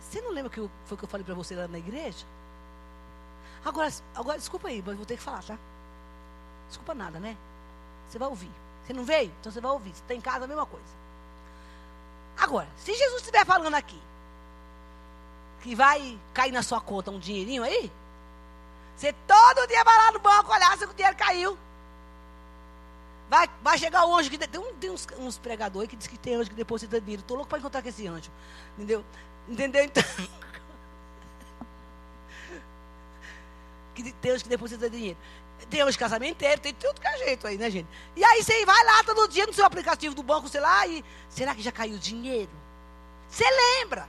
[0.00, 2.26] você não lembra que eu, foi o que eu falei para você lá na igreja?
[3.64, 5.58] Agora, agora, desculpa aí, mas vou ter que falar, tá?
[6.68, 7.36] Desculpa nada, né?
[8.08, 8.50] Você vai ouvir.
[8.84, 9.32] Você não veio?
[9.40, 9.90] Então você vai ouvir.
[9.90, 10.86] Você está em casa, a mesma coisa.
[12.36, 14.00] Agora, se Jesus estiver falando aqui,
[15.62, 17.90] que vai cair na sua conta um dinheirinho aí?
[18.96, 21.56] Você todo dia vai lá no banco olhar se o dinheiro caiu.
[23.28, 24.38] Vai, vai chegar o anjo que.
[24.38, 27.22] Tem, tem uns, uns pregadores que diz que tem anjo que deposita dinheiro.
[27.22, 28.30] Estou louco para encontrar com esse anjo.
[28.76, 29.04] Entendeu?
[29.48, 29.84] Entendeu?
[29.84, 30.02] Então.
[33.94, 35.18] que tem anjo que deposita dinheiro.
[35.68, 37.88] Tem anjo casamenteiro, tem tudo que é jeito aí, né, gente?
[38.16, 41.04] E aí você vai lá todo dia no seu aplicativo do banco, sei lá, e.
[41.28, 42.50] Será que já caiu dinheiro?
[43.28, 44.08] Você lembra?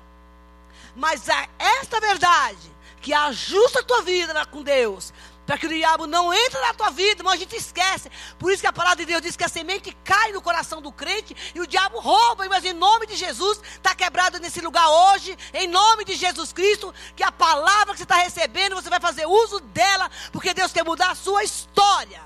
[0.95, 1.23] Mas
[1.57, 2.71] esta verdade
[3.01, 5.13] que ajusta a tua vida com Deus,
[5.45, 8.11] para que o diabo não entre na tua vida, mas a gente esquece.
[8.37, 10.91] Por isso que a palavra de Deus diz que a semente cai no coração do
[10.91, 15.35] crente e o diabo rouba, mas em nome de Jesus está quebrado nesse lugar hoje,
[15.53, 19.25] em nome de Jesus Cristo, que a palavra que você está recebendo, você vai fazer
[19.25, 22.21] uso dela, porque Deus quer mudar a sua história.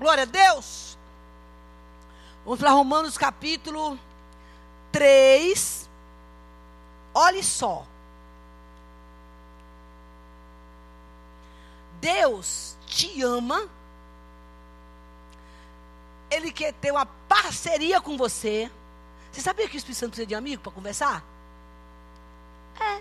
[0.00, 0.98] Glória a Deus.
[2.44, 3.96] Vamos para Romanos capítulo
[4.90, 5.81] 3.
[7.14, 7.86] Olhe só.
[12.00, 13.68] Deus te ama.
[16.30, 18.70] Ele quer ter uma parceria com você.
[19.30, 21.22] Você sabia que o Espírito Santo precisa de amigo para conversar?
[22.80, 22.96] É.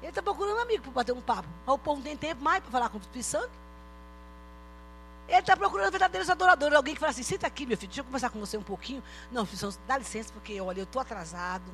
[0.00, 1.48] Ele está procurando amigo para bater um papo.
[1.64, 3.50] Mas o povo não tem tempo mais para falar com o Espírito Santo.
[5.28, 6.76] Ele está procurando verdadeiros adoradores.
[6.76, 9.02] Alguém que fala assim: senta aqui, meu filho, deixa eu conversar com você um pouquinho.
[9.32, 11.64] Não, Espírito Santo, dá licença, porque olha, eu estou atrasado.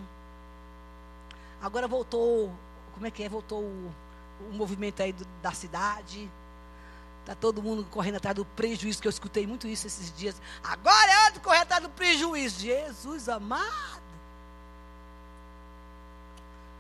[1.63, 2.53] Agora voltou,
[2.93, 3.29] como é que é?
[3.29, 3.95] Voltou o,
[4.51, 6.29] o movimento aí do, da cidade.
[7.21, 10.43] Está todo mundo correndo atrás do prejuízo, que eu escutei muito isso esses dias.
[10.63, 12.61] Agora é hora de correr atrás do prejuízo.
[12.61, 14.03] Jesus amado.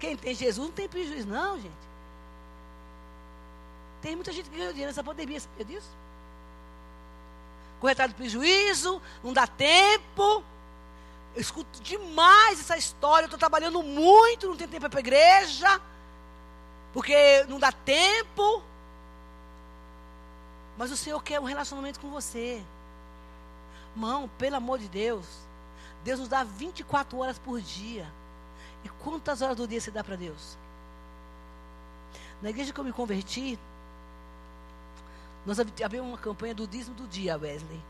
[0.00, 1.72] Quem tem Jesus não tem prejuízo, não, gente.
[4.00, 5.88] Tem muita gente que ganhou dinheiro nessa pandemia, sabia disso?
[7.78, 10.42] Correr atrás do prejuízo, não dá tempo.
[11.34, 13.24] Eu escuto demais essa história.
[13.24, 15.80] Eu estou trabalhando muito, não tenho tempo para a igreja.
[16.92, 18.62] Porque não dá tempo.
[20.76, 22.62] Mas o Senhor quer um relacionamento com você.
[23.96, 25.26] Mão, pelo amor de Deus.
[26.04, 28.06] Deus nos dá 24 horas por dia.
[28.84, 30.58] E quantas horas do dia você dá para Deus?
[32.42, 33.58] Na igreja que eu me converti,
[35.46, 37.80] nós abrimos uma campanha do dízimo do dia, Wesley.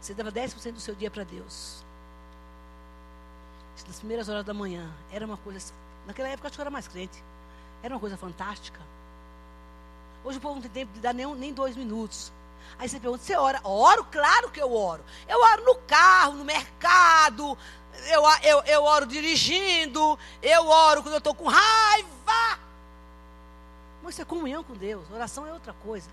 [0.00, 1.84] Você dava 10% do seu dia para Deus.
[3.86, 4.90] Nas primeiras horas da manhã.
[5.12, 5.72] Era uma coisa.
[6.06, 7.22] Naquela época, acho que eu era mais crente.
[7.82, 8.80] Era uma coisa fantástica.
[10.24, 12.32] Hoje o povo não tem tempo de dar nem, nem dois minutos.
[12.78, 13.60] Aí você pergunta, você ora?
[13.62, 14.04] Oro?
[14.04, 15.04] Claro que eu oro.
[15.28, 17.56] Eu oro no carro, no mercado,
[18.06, 22.58] eu, eu, eu oro dirigindo, eu oro quando eu estou com raiva.
[24.02, 25.04] Mas isso é comunhão com Deus.
[25.10, 26.08] Oração é outra coisa.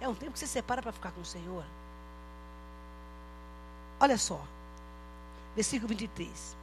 [0.00, 1.64] É um tempo que você separa para ficar com o Senhor.
[4.00, 4.40] Olha só.
[5.54, 6.56] Versículo 23.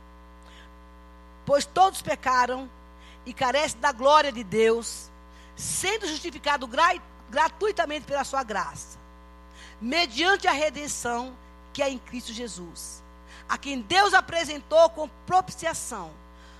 [1.46, 2.70] Pois todos pecaram
[3.26, 5.10] e carecem da glória de Deus
[5.56, 6.96] sendo justificado gra
[7.30, 8.98] gratuitamente pela sua graça,
[9.80, 11.34] mediante a redenção
[11.72, 13.02] que é em Cristo Jesus,
[13.48, 16.12] a quem Deus apresentou com propiciação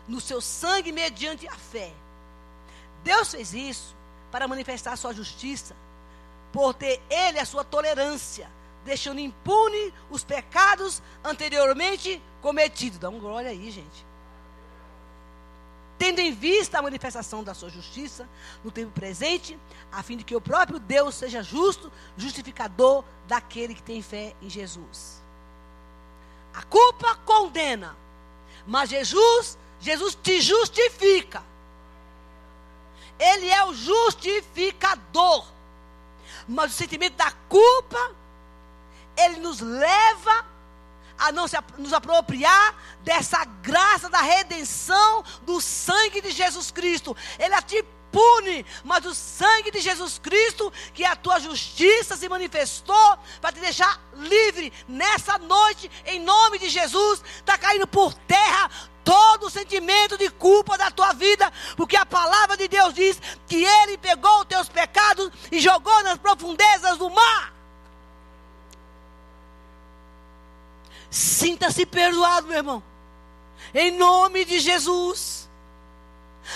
[0.08, 1.92] no seu sangue mediante a fé.
[3.04, 3.96] Deus fez isso
[4.32, 5.76] para manifestar sua justiça,
[6.54, 8.50] por ter ele a sua tolerância,
[8.86, 12.98] deixando impune os pecados anteriormente cometidos.
[12.98, 14.11] Dá um glória aí, gente
[16.02, 18.28] tendo em vista a manifestação da sua justiça
[18.64, 19.56] no tempo presente,
[19.92, 24.50] a fim de que o próprio Deus seja justo, justificador daquele que tem fé em
[24.50, 25.22] Jesus.
[26.56, 27.96] A culpa condena,
[28.66, 31.44] mas Jesus, Jesus te justifica.
[33.20, 35.46] Ele é o justificador.
[36.48, 38.16] Mas o sentimento da culpa,
[39.16, 40.48] ele nos leva
[41.22, 47.16] a não se, nos apropriar dessa graça da redenção do sangue de Jesus Cristo.
[47.38, 52.18] Ele a te pune, mas o sangue de Jesus Cristo, que é a tua justiça,
[52.18, 57.24] se manifestou para te deixar livre nessa noite, em nome de Jesus.
[57.38, 58.70] Está caindo por terra
[59.04, 63.64] todo o sentimento de culpa da tua vida, porque a palavra de Deus diz que
[63.64, 67.61] Ele pegou os teus pecados e jogou nas profundezas do mar.
[71.12, 72.84] Sinta-se perdoado, meu irmão.
[73.74, 75.50] Em nome de Jesus.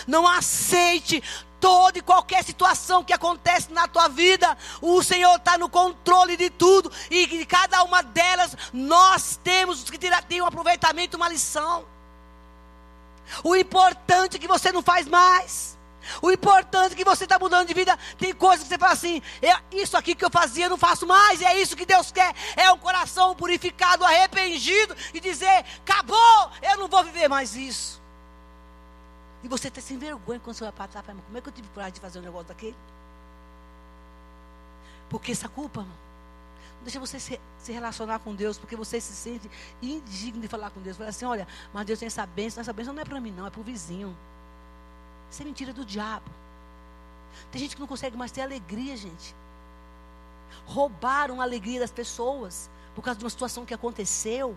[0.07, 1.21] Não aceite
[1.59, 4.57] toda e qualquer situação que acontece na tua vida.
[4.81, 6.89] O Senhor está no controle de tudo.
[7.11, 11.85] E de cada uma delas nós temos que ter um aproveitamento, uma lição.
[13.43, 15.77] O importante é que você não faz mais.
[16.21, 17.97] O importante é que você está mudando de vida.
[18.17, 21.41] Tem coisas que você fala assim: é isso aqui que eu fazia, não faço mais.
[21.41, 22.33] É isso que Deus quer.
[22.55, 28.01] É um coração purificado, arrependido e dizer: acabou, eu não vou viver mais isso.
[29.43, 31.05] E você está sem vergonha quando você vai para trás.
[31.05, 32.75] Como é que eu tive coragem de fazer um negócio daquele?
[35.09, 39.49] Porque essa culpa, não deixa você se, se, relacionar com Deus, porque você se sente
[39.81, 40.97] indigno de falar com Deus.
[40.97, 43.45] Fala assim: olha, mas Deus tem essa bênção, essa bênção não é para mim, não,
[43.45, 44.17] é para o vizinho.
[45.35, 46.31] Isso é mentira do diabo.
[47.51, 49.35] Tem gente que não consegue mais ter alegria, gente.
[50.65, 54.55] Roubaram a alegria das pessoas por causa de uma situação que aconteceu.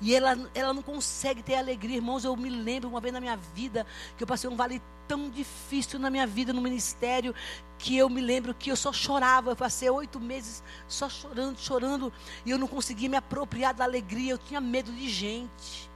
[0.00, 1.96] E ela, ela não consegue ter alegria.
[1.96, 3.84] Irmãos, eu me lembro uma vez na minha vida
[4.16, 7.34] que eu passei um vale tão difícil na minha vida no ministério
[7.76, 9.50] que eu me lembro que eu só chorava.
[9.50, 12.12] Eu passei oito meses só chorando, chorando.
[12.46, 14.30] E eu não conseguia me apropriar da alegria.
[14.30, 15.90] Eu tinha medo de gente.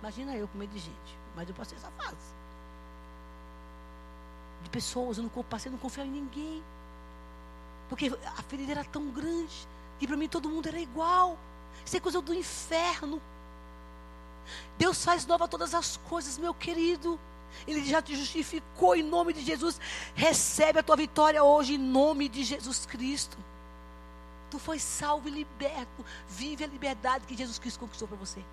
[0.00, 1.18] Imagina eu com medo de gente.
[1.36, 2.37] Mas eu passei essa fase.
[4.68, 6.62] De pessoas, eu não passei não confiar em ninguém.
[7.88, 9.66] Porque a ferida era tão grande
[9.98, 11.38] que para mim todo mundo era igual.
[11.84, 13.20] Isso é coisa do inferno.
[14.76, 17.18] Deus faz nova todas as coisas, meu querido.
[17.66, 19.80] Ele já te justificou em nome de Jesus.
[20.14, 23.38] Recebe a tua vitória hoje em nome de Jesus Cristo.
[24.50, 26.04] Tu foi salvo e liberto.
[26.28, 28.44] Vive a liberdade que Jesus Cristo conquistou para você.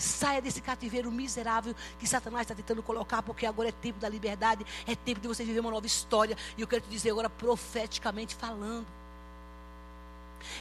[0.00, 4.64] Saia desse cativeiro miserável que Satanás está tentando colocar, porque agora é tempo da liberdade,
[4.86, 6.36] é tempo de você viver uma nova história.
[6.56, 8.86] E eu quero te dizer agora, profeticamente falando.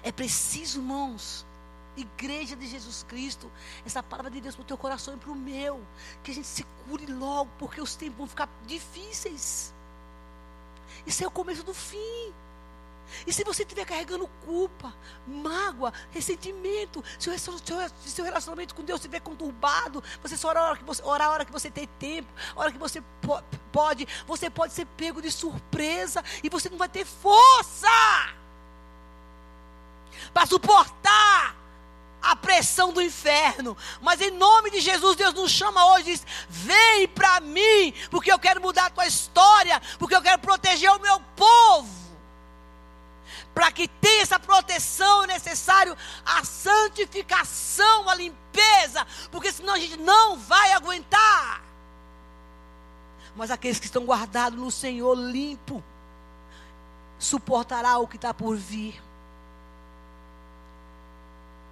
[0.03, 1.45] É preciso, irmãos,
[1.95, 3.49] igreja de Jesus Cristo,
[3.85, 5.81] essa palavra de Deus para o teu coração e para o meu,
[6.23, 9.73] que a gente se cure logo, porque os tempos vão ficar difíceis.
[11.05, 12.33] Isso é o começo do fim.
[13.25, 14.93] E se você estiver carregando culpa,
[15.27, 20.77] mágoa, ressentimento, se o seu relacionamento com Deus estiver conturbado, você só ora a hora
[20.77, 23.03] que você, orar a hora que você tem tempo, a hora que você
[23.71, 27.87] pode, você pode ser pego de surpresa e você não vai ter força
[30.33, 31.55] para suportar
[32.21, 33.75] a pressão do inferno.
[34.01, 38.31] Mas em nome de Jesus, Deus nos chama hoje e diz: Vem para mim, porque
[38.31, 41.98] eu quero mudar a tua história, porque eu quero proteger o meu povo.
[43.59, 45.93] Para que tenha essa proteção é necessário
[46.25, 51.61] a santificação, a limpeza, porque senão a gente não vai aguentar.
[53.35, 55.83] Mas aqueles que estão guardados no Senhor limpo,
[57.19, 59.03] suportará o que está por vir.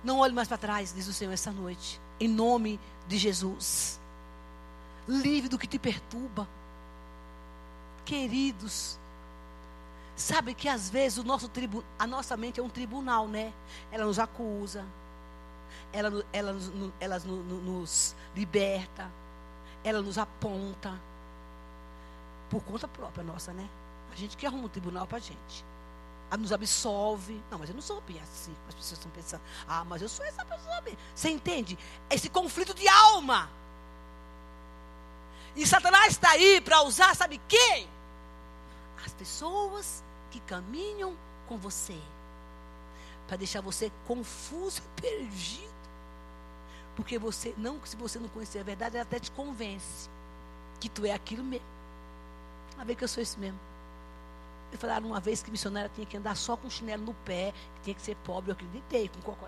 [0.03, 2.01] Não olhe mais para trás, diz o Senhor essa noite.
[2.19, 3.97] Em nome de Jesus.
[5.07, 6.49] Livre do que te perturba.
[8.03, 8.96] Queridos,
[10.17, 13.53] sabe que às vezes o nosso tribu, a nossa mente é um tribunal, né?
[13.91, 14.85] Ela nos acusa,
[15.93, 19.09] ela, ela, ela, ela nos liberta,
[19.83, 20.99] ela nos aponta.
[22.49, 23.69] Por conta própria nossa, né?
[24.11, 25.63] A gente que arruma um tribunal para a gente
[26.35, 27.41] nos absolve.
[27.49, 28.53] Não, mas eu não sou bem assim.
[28.67, 30.97] As pessoas estão pensando, ah, mas eu sou essa pessoa bem.
[31.15, 31.77] Você entende?
[32.09, 33.49] Esse conflito de alma.
[35.55, 37.87] E Satanás está aí para usar, sabe quem?
[39.05, 40.03] As pessoas
[40.39, 41.15] que caminham
[41.47, 41.99] com você.
[43.27, 45.67] Para deixar você confuso perdido.
[46.95, 50.09] Porque você, não, se você não conhecer a verdade, ela até te convence
[50.79, 51.65] que tu é aquilo mesmo.
[52.77, 53.59] A ver que eu sou isso mesmo.
[54.71, 57.81] Me falaram uma vez que missionária tinha que andar só com chinelo no pé, que
[57.83, 58.51] tinha que ser pobre.
[58.51, 59.47] Eu acreditei, com cocô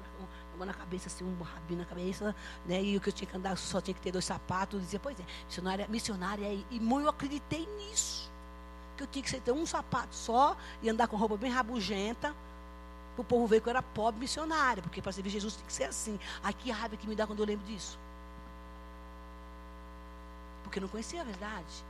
[0.59, 2.35] na, na cabeça, assim, um rabinho na cabeça,
[2.65, 2.81] né?
[2.81, 4.75] E o que eu tinha que andar só tinha que ter dois sapatos.
[4.75, 6.53] Eu dizia, pois é, missionária, missionária.
[6.53, 8.31] E, e eu acreditei nisso.
[8.99, 12.35] Que eu tinha que ter um sapato só e andar com roupa bem rabugenta.
[13.17, 14.83] O povo ver que eu era pobre missionária.
[14.83, 16.19] Porque para servir Jesus tem que ser assim.
[16.43, 17.97] Ai, que raiva que me dá quando eu lembro disso.
[20.63, 21.85] Porque eu não conhecia a verdade.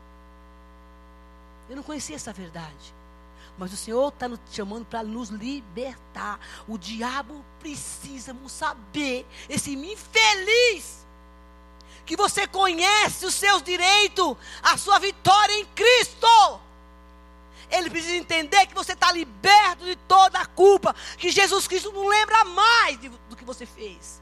[1.68, 2.94] Eu não conhecia essa verdade.
[3.58, 6.40] Mas o Senhor está nos chamando para nos libertar.
[6.68, 11.08] O diabo precisa saber, esse infeliz,
[12.06, 16.69] que você conhece os seus direitos, a sua vitória em Cristo.
[17.70, 22.08] Ele precisa entender que você está liberto de toda a culpa, que Jesus Cristo não
[22.08, 24.22] lembra mais do que você fez.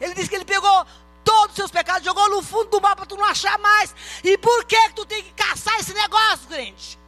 [0.00, 0.86] Ele disse que ele pegou
[1.24, 3.94] todos os seus pecados, jogou no fundo do mar para tu não achar mais.
[4.22, 6.98] E por que, que tu tem que caçar esse negócio, crente?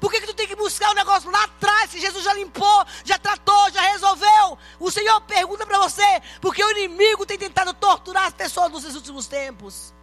[0.00, 2.84] Por que, que tu tem que buscar o negócio lá atrás, se Jesus já limpou,
[3.04, 4.58] já tratou, já resolveu?
[4.78, 9.26] O Senhor pergunta para você, porque o inimigo tem tentado torturar as pessoas nos últimos
[9.26, 9.94] tempos.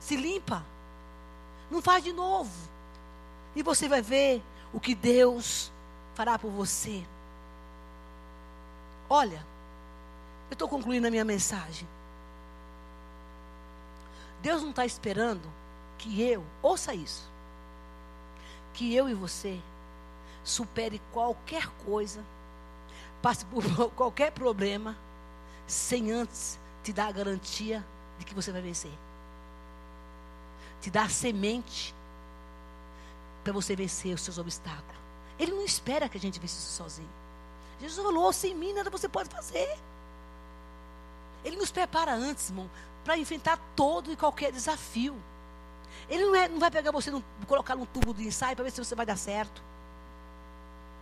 [0.00, 0.66] Se limpa.
[1.70, 2.50] Não faz de novo.
[3.54, 4.42] E você vai ver
[4.72, 5.70] o que Deus
[6.14, 7.04] fará por você.
[9.08, 9.44] Olha,
[10.50, 11.86] eu estou concluindo a minha mensagem.
[14.40, 15.48] Deus não está esperando
[15.98, 17.30] que eu, ouça isso,
[18.74, 19.60] que eu e você
[20.42, 22.24] supere qualquer coisa,
[23.20, 23.62] passe por
[23.94, 24.96] qualquer problema,
[25.66, 27.84] sem antes te dar a garantia
[28.18, 28.90] de que você vai vencer.
[30.80, 31.94] Te dar a semente
[33.42, 35.00] para você vencer os seus obstáculos.
[35.38, 37.08] Ele não espera que a gente vença isso sozinho.
[37.80, 39.78] Jesus falou: sem mim nada você pode fazer.
[41.44, 42.70] Ele nos prepara antes, irmão,
[43.04, 45.16] para enfrentar todo e qualquer desafio.
[46.08, 48.70] Ele não, é, não vai pegar você, e colocar num tubo de ensaio para ver
[48.70, 49.62] se você vai dar certo.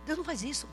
[0.05, 0.67] Deus não faz isso.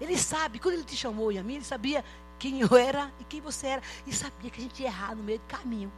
[0.00, 2.04] Ele sabe, quando ele te chamou e a mim, ele sabia
[2.38, 3.82] quem eu era e quem você era.
[4.06, 5.90] E sabia que a gente ia errar no meio do caminho.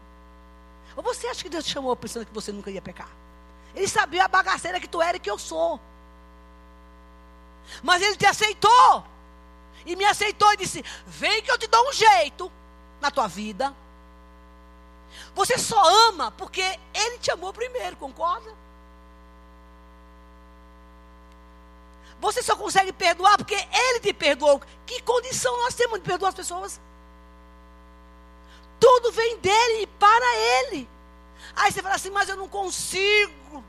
[0.97, 3.11] Ou você acha que Deus te chamou pensando que você nunca ia pecar?
[3.75, 5.81] Ele sabia a bagaceira que tu era e que eu sou.
[7.83, 9.05] Mas ele te aceitou.
[9.87, 12.51] E me aceitou e disse: Vem que eu te dou um jeito
[13.01, 13.75] na tua vida.
[15.35, 16.63] Você só ama porque
[16.95, 18.53] ele te amou primeiro, concorda?
[22.21, 24.61] Você só consegue perdoar porque Ele te perdoou.
[24.85, 26.81] Que condição nós temos de perdoar as pessoas?
[28.81, 30.89] Tudo vem dele e para Ele.
[31.57, 33.65] Aí você fala assim, mas eu não consigo.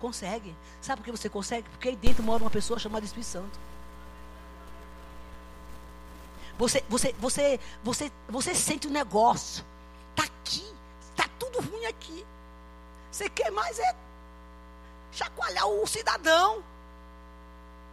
[0.00, 0.54] Consegue.
[0.80, 1.68] Sabe por que você consegue?
[1.70, 3.58] Porque aí dentro mora uma pessoa chamada Espírito Santo.
[6.58, 9.64] Você, você, você, você, você sente o um negócio.
[10.10, 10.66] Está aqui.
[11.10, 12.26] Está tudo ruim aqui.
[13.10, 13.94] Você quer mais é
[15.12, 16.62] chacoalhar o cidadão.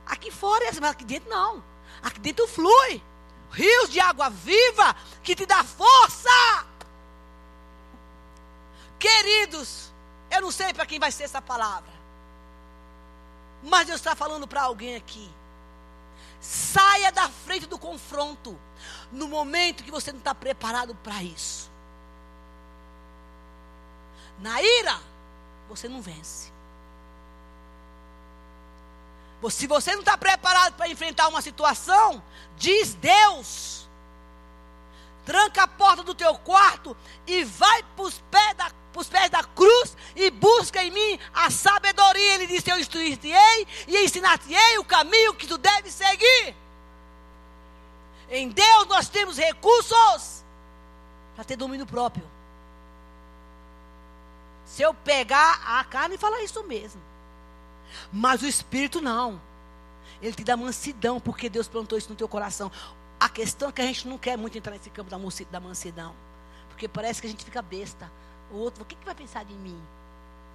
[0.05, 1.63] Aqui fora é assim, mas aqui dentro não.
[2.01, 3.01] Aqui dentro flui.
[3.51, 6.29] Rios de água viva que te dá força.
[9.05, 9.91] Queridos,
[10.31, 11.93] eu não sei para quem vai ser essa palavra.
[13.61, 15.31] Mas Deus está falando para alguém aqui.
[16.41, 18.59] Saia da frente do confronto.
[19.11, 21.69] No momento que você não está preparado para isso.
[24.39, 24.99] Na ira,
[25.69, 26.51] você não vence.
[29.51, 32.23] Se você não está preparado para enfrentar uma situação,
[32.57, 33.87] diz Deus.
[35.23, 36.97] Tranca a porta do teu quarto
[37.27, 38.71] e vai para os pés da
[39.01, 42.35] os pés da cruz e busca em mim a sabedoria.
[42.35, 46.55] Ele disse: Eu instruir-te-ei e ensinar-te-ei o caminho que tu deves seguir.
[48.29, 50.43] Em Deus nós temos recursos
[51.35, 52.25] para ter domínio próprio.
[54.65, 57.01] Se eu pegar a carne e falar isso mesmo.
[58.11, 59.39] Mas o espírito não.
[60.21, 62.71] Ele te dá mansidão, porque Deus plantou isso no teu coração.
[63.19, 66.15] A questão é que a gente não quer muito entrar nesse campo da mansidão.
[66.69, 68.11] Porque parece que a gente fica besta.
[68.55, 69.79] O outro, o que, que vai pensar de mim?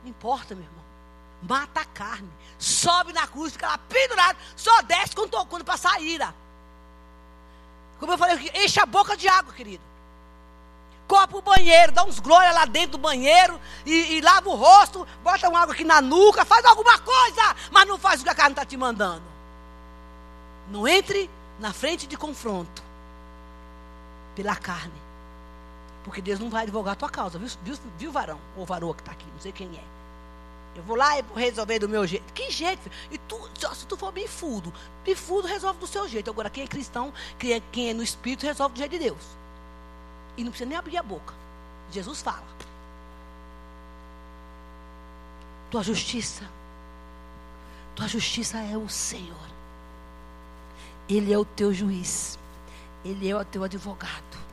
[0.03, 0.85] Não importa, meu irmão.
[1.43, 2.31] Mata a carne.
[2.59, 4.39] Sobe na cruz, fica lá pendurado.
[4.57, 6.35] Só desce quando, quando passar a ira.
[7.99, 9.91] Como eu falei, enche a boca de água, querido
[11.27, 15.07] para o banheiro, dá uns glórias lá dentro do banheiro e, e, lava o rosto,
[15.25, 18.35] bota uma água aqui na nuca, faz alguma coisa, mas não faz o que a
[18.35, 19.25] carne está te mandando.
[20.71, 21.29] Não entre
[21.59, 22.83] na frente de confronto
[24.37, 25.10] pela carne.
[26.05, 28.39] Porque Deus não vai advogar a tua causa, viu, viu, viu varão?
[28.57, 30.01] Ou varoa que está aqui, não sei quem é.
[30.75, 32.33] Eu vou lá e vou resolver do meu jeito.
[32.33, 32.81] Que jeito?
[32.83, 32.95] Filho?
[33.11, 34.73] E tu, se tu for bifudo,
[35.05, 36.31] bifudo resolve do seu jeito.
[36.31, 39.23] Agora, quem é cristão, quem é, quem é no espírito, resolve do jeito de Deus.
[40.37, 41.35] E não precisa nem abrir a boca.
[41.91, 42.45] Jesus fala.
[45.71, 46.45] Tua justiça.
[47.97, 49.37] Tua justiça é o Senhor.
[51.09, 52.39] Ele é o teu juiz.
[53.05, 54.50] Ele é o teu advogado.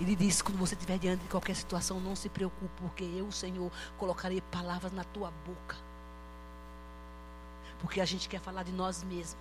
[0.00, 3.70] Ele diz: quando você estiver diante de qualquer situação, não se preocupe, porque eu, Senhor,
[3.98, 5.76] colocarei palavras na tua boca.
[7.80, 9.36] Porque a gente quer falar de nós mesmos.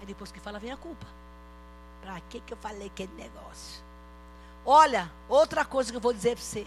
[0.00, 1.06] Aí depois que fala, vem a culpa.
[2.02, 3.82] Para que, que eu falei aquele negócio?
[4.64, 6.66] Olha, outra coisa que eu vou dizer para você.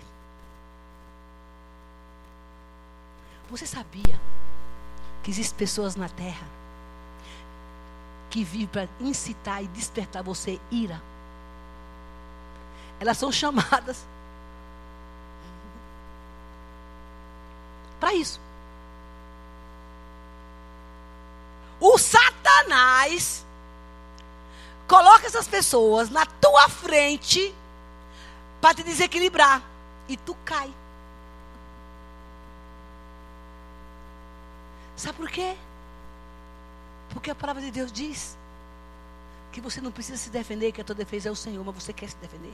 [3.50, 4.20] Você sabia
[5.22, 6.48] que existem pessoas na terra
[8.30, 11.02] que vivem para incitar e despertar você ira?
[13.00, 14.06] Elas são chamadas
[18.00, 18.40] para isso.
[21.80, 23.44] O Satanás
[24.88, 27.54] Coloca essas pessoas na tua frente
[28.62, 29.62] para te desequilibrar.
[30.08, 30.72] E tu cai.
[34.96, 35.56] Sabe por quê?
[37.10, 38.38] Porque a palavra de Deus diz
[39.52, 41.94] que você não precisa se defender, que a tua defesa é o Senhor, mas você
[41.94, 42.54] quer se defender.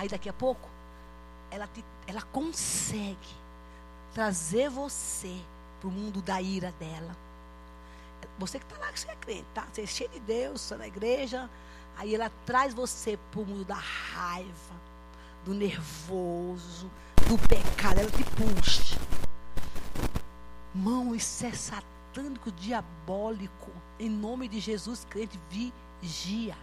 [0.00, 0.66] Aí daqui a pouco,
[1.50, 3.36] ela, te, ela consegue
[4.14, 5.38] trazer você
[5.78, 7.14] para o mundo da ira dela.
[8.38, 9.66] Você que está lá, que você é crente, tá?
[9.70, 11.50] Você é cheio de Deus, está na igreja.
[11.98, 14.74] Aí ela traz você para o mundo da raiva,
[15.44, 16.90] do nervoso,
[17.28, 18.00] do pecado.
[18.00, 18.98] Ela te puxa.
[20.74, 23.70] Mão, isso é satânico, diabólico.
[23.98, 26.56] Em nome de Jesus, crente, vigia.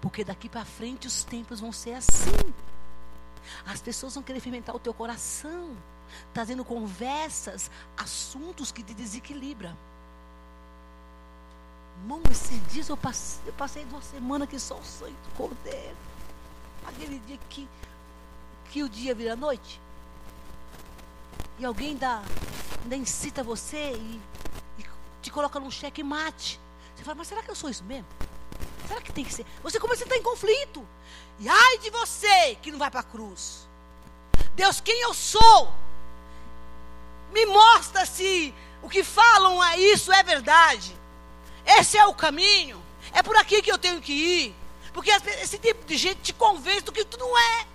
[0.00, 2.54] Porque daqui para frente os tempos vão ser assim.
[3.66, 5.76] As pessoas vão querer fermentar o teu coração
[6.32, 9.76] trazendo conversas, assuntos que te desequilibram.
[11.98, 15.96] Irmão, esses dias eu passei, eu passei uma semana que só o sangue do cordeiro.
[16.86, 17.68] Aquele dia que,
[18.70, 19.80] que o dia vira noite.
[21.58, 22.22] e alguém dá,
[22.82, 24.20] ainda incita você e,
[24.78, 24.84] e
[25.20, 26.58] te coloca num cheque mate.
[26.96, 28.06] Você fala, mas será que eu sou isso mesmo?
[28.86, 29.46] Será que tem que ser?
[29.62, 30.86] Você começa a estar em conflito.
[31.38, 33.66] E ai de você que não vai para a cruz.
[34.54, 35.72] Deus, quem eu sou?
[37.32, 40.96] Me mostra se o que falam a isso é verdade.
[41.64, 42.82] Esse é o caminho.
[43.12, 44.56] É por aqui que eu tenho que ir.
[44.92, 47.66] Porque esse tipo de gente te convence do que tu não é.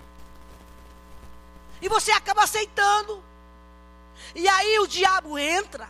[1.82, 3.24] E você acaba aceitando.
[4.36, 5.90] E aí o diabo entra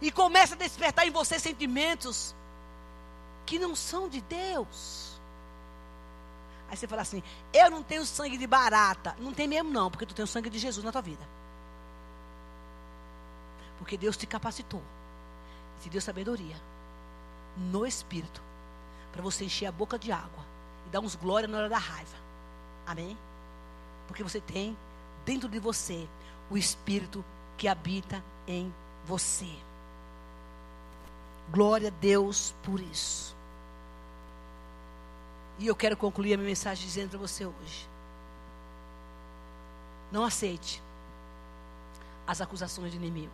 [0.00, 2.34] e começa a despertar em você sentimentos
[3.44, 5.20] que não são de Deus.
[6.68, 7.22] Aí você fala assim:
[7.52, 9.14] Eu não tenho sangue de barata.
[9.18, 11.26] Não tem mesmo, não, porque tu tem o sangue de Jesus na tua vida.
[13.78, 14.82] Porque Deus te capacitou,
[15.80, 16.56] te deu sabedoria
[17.56, 18.42] no espírito
[19.12, 20.44] para você encher a boca de água
[20.86, 22.16] e dar uns glória na hora da raiva.
[22.86, 23.16] Amém?
[24.06, 24.76] Porque você tem
[25.24, 26.08] dentro de você
[26.50, 27.24] o espírito
[27.56, 28.72] que habita em
[29.04, 29.50] você.
[31.50, 33.33] Glória a Deus por isso.
[35.58, 37.88] E eu quero concluir a minha mensagem dizendo para você hoje:
[40.10, 40.82] não aceite
[42.26, 43.32] as acusações do inimigo.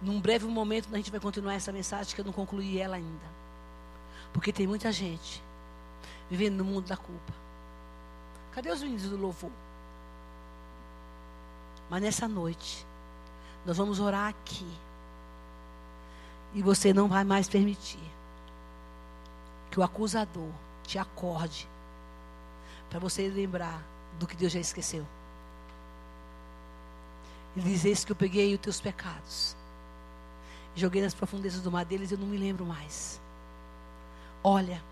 [0.00, 3.32] Num breve momento a gente vai continuar essa mensagem que eu não concluí ela ainda.
[4.32, 5.42] Porque tem muita gente
[6.28, 7.32] vivendo no mundo da culpa.
[8.52, 9.50] Cadê os meninos do louvor?
[11.88, 12.86] Mas nessa noite,
[13.64, 14.66] nós vamos orar aqui.
[16.54, 18.11] E você não vai mais permitir
[19.72, 20.52] que o acusador
[20.84, 21.68] te acorde
[22.88, 23.82] para você lembrar
[24.20, 25.04] do que Deus já esqueceu.
[27.56, 29.56] E dizer que eu peguei os teus pecados
[30.74, 33.20] Joguei nas profundezas do mar deles, eu não me lembro mais.
[34.42, 34.82] Olha,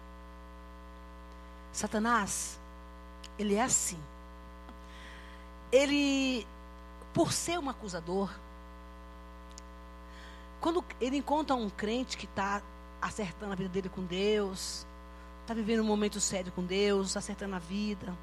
[1.72, 2.60] Satanás,
[3.38, 3.98] ele é assim.
[5.72, 6.46] Ele,
[7.14, 8.30] por ser um acusador,
[10.60, 12.60] quando ele encontra um crente que está
[13.00, 14.86] acertando a vida dele com Deus,
[15.42, 18.14] está vivendo um momento sério com Deus, acertando a vida,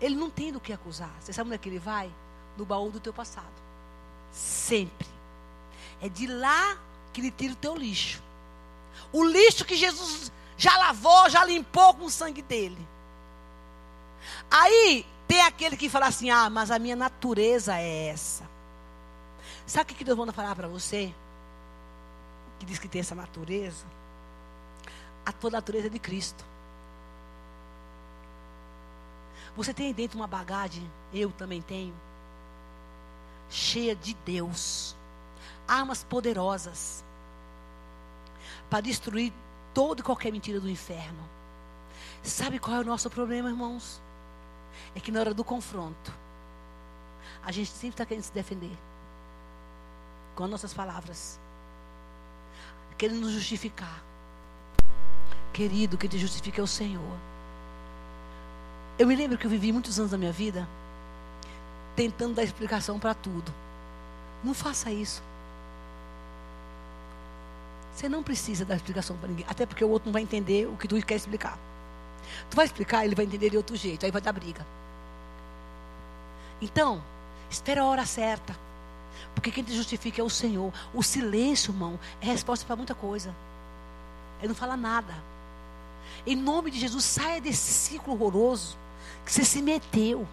[0.00, 1.10] ele não tem do que acusar.
[1.20, 2.10] Você sabe onde é que ele vai?
[2.56, 3.46] No baú do teu passado.
[4.32, 5.06] Sempre.
[6.00, 6.76] É de lá
[7.12, 8.22] que ele tira o teu lixo.
[9.12, 12.86] O lixo que Jesus já lavou, já limpou com o sangue dele.
[14.50, 18.48] Aí tem aquele que fala assim: ah, mas a minha natureza é essa.
[19.66, 21.14] Sabe o que Deus manda falar para você?
[22.58, 23.84] Que diz que tem essa natureza?
[25.26, 26.44] A tua natureza é de Cristo.
[29.56, 31.94] Você tem dentro uma bagagem, eu também tenho,
[33.48, 34.96] cheia de Deus
[35.66, 37.04] armas poderosas
[38.68, 39.32] para destruir
[39.72, 41.28] toda e qualquer mentira do inferno.
[42.22, 44.00] Sabe qual é o nosso problema, irmãos?
[44.94, 46.12] É que na hora do confronto,
[47.42, 48.76] a gente sempre está querendo se defender
[50.34, 51.38] com nossas palavras,
[52.96, 54.02] querendo nos justificar.
[55.52, 57.18] Querido, quem te justifica é o Senhor.
[58.98, 60.66] Eu me lembro que eu vivi muitos anos da minha vida
[61.96, 63.52] tentando dar explicação para tudo.
[64.42, 65.22] Não faça isso.
[67.94, 69.46] Você não precisa dar explicação para ninguém.
[69.48, 71.56] Até porque o outro não vai entender o que tu quer explicar.
[72.50, 74.04] Tu vai explicar, ele vai entender de outro jeito.
[74.04, 74.66] Aí vai dar briga.
[76.60, 77.02] Então,
[77.48, 78.56] espera a hora certa.
[79.44, 80.72] Porque quem te justifica é o Senhor.
[80.94, 83.36] O silêncio, irmão, é resposta para muita coisa.
[84.38, 85.14] Ele não fala nada.
[86.26, 88.74] Em nome de Jesus, saia desse ciclo horroroso
[89.22, 90.26] que você se meteu.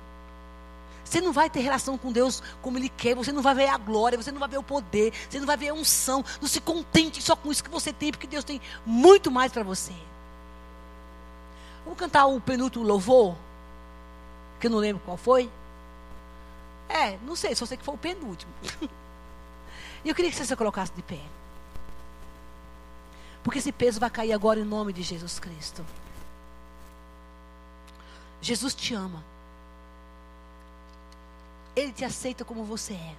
[1.03, 3.13] Você não vai ter relação com Deus como Ele quer.
[3.13, 4.17] Você não vai ver a glória.
[4.17, 5.11] Você não vai ver o poder.
[5.29, 6.23] Você não vai ver a unção.
[6.39, 9.61] Não se contente só com isso que você tem, porque Deus tem muito mais para
[9.61, 9.93] você.
[11.83, 13.35] Vamos cantar o penúltimo louvor?
[14.57, 15.51] Que eu não lembro qual foi.
[16.87, 18.53] É, não sei, só sei que foi o penúltimo.
[20.03, 21.19] E eu queria que você se colocasse de pé.
[23.43, 25.85] Porque esse peso vai cair agora em nome de Jesus Cristo.
[28.41, 29.23] Jesus te ama.
[31.75, 33.15] Ele te aceita como você é.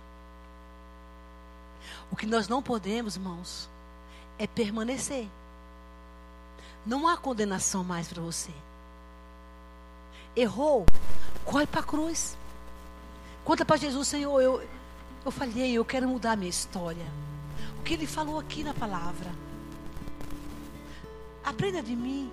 [2.10, 3.68] O que nós não podemos, irmãos,
[4.38, 5.28] é permanecer.
[6.84, 8.50] Não há condenação mais para você.
[10.34, 10.84] Errou,
[11.44, 12.36] corre para a cruz.
[13.44, 14.68] Conta para Jesus, Senhor, eu,
[15.24, 17.06] eu falhei, eu quero mudar a minha história.
[17.78, 19.30] O que ele falou aqui na palavra.
[21.44, 22.30] Aprenda de mim.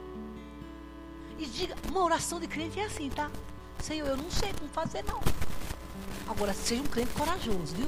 [1.37, 3.31] E diga, uma oração de crente é assim, tá?
[3.79, 5.19] Senhor, eu não sei como fazer, não.
[6.27, 7.87] Agora, seja um crente corajoso, viu?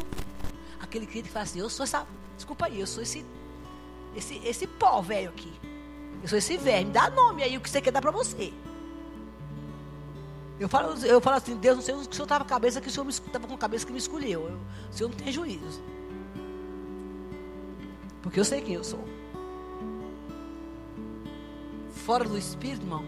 [0.80, 2.08] Aquele crente que fala assim, eu sou essa.
[2.36, 3.26] Desculpa aí, eu sou esse.
[4.16, 5.52] Esse, esse pó velho aqui.
[6.22, 6.91] Eu sou esse verme.
[6.91, 8.54] Dá nome aí o que você quer dar para você.
[10.62, 12.53] Eu falo, eu falo assim, Deus, não sei o que o Senhor estava com a
[12.53, 14.47] cabeça, que o Senhor estava com a cabeça que me escolheu.
[14.47, 14.59] Eu,
[14.91, 15.82] o Senhor não tem juízo.
[18.22, 19.03] Porque eu sei quem eu sou.
[22.05, 23.03] Fora do Espírito, irmão.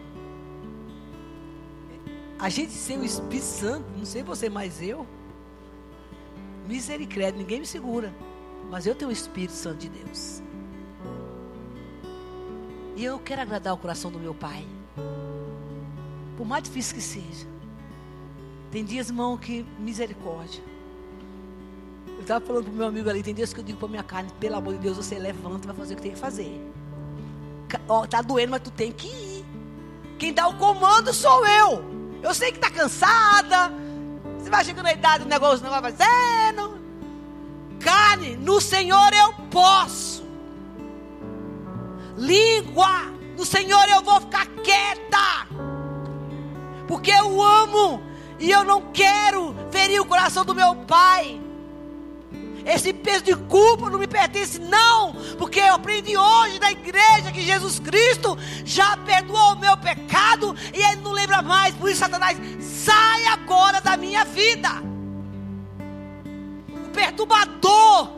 [2.40, 5.06] A gente sem o Espírito Santo, não sei você, mas eu.
[6.68, 8.12] Misericórdia, ninguém me segura.
[8.72, 10.42] Mas eu tenho o Espírito Santo de Deus.
[12.96, 14.66] E eu quero agradar o coração do meu Pai.
[16.38, 17.48] Por mais difícil que seja.
[18.72, 20.64] Tem dias, irmão, que misericórdia.
[22.08, 24.04] Eu estava falando para o meu amigo ali, tem dias que eu digo para minha
[24.04, 26.74] carne, pelo amor de Deus, você levanta e vai fazer o que tem que fazer.
[27.88, 29.46] Ó, tá doendo, mas tu tem que ir.
[30.18, 31.84] Quem dá o comando sou eu.
[32.22, 33.72] Eu sei que está cansada.
[34.40, 36.80] Você vai chegando na idade, o negócio não vai fazendo.
[37.80, 40.24] Carne, no Senhor eu posso.
[42.18, 45.73] Língua, no Senhor eu vou ficar quieta.
[46.94, 48.04] Porque eu amo
[48.40, 51.42] e eu não quero ferir o coração do meu pai.
[52.68, 57.42] Esse peso de culpa não me pertence, não, porque eu aprendi hoje na igreja que
[57.42, 61.74] Jesus Cristo já perdoou o meu pecado e Ele não lembra mais.
[61.74, 64.70] Por isso, Satanás, sai agora da minha vida.
[66.70, 68.12] O perturbador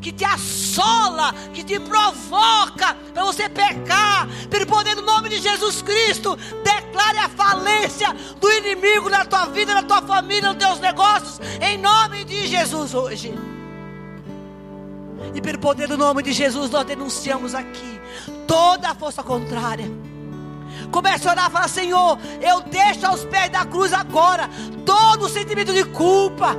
[0.00, 5.82] que te assola, que te provoca para você pecar, pelo poder do nome de Jesus
[5.82, 11.40] Cristo, declare a falência do inimigo na tua vida, na tua família, nos teus negócios,
[11.60, 13.34] em nome de Jesus hoje.
[15.34, 18.00] E pelo poder do nome de Jesus, nós denunciamos aqui
[18.46, 19.90] toda a força contrária.
[20.90, 24.48] Comece a orar e falar: Senhor, eu deixo aos pés da cruz agora
[24.84, 26.56] todo o sentimento de culpa,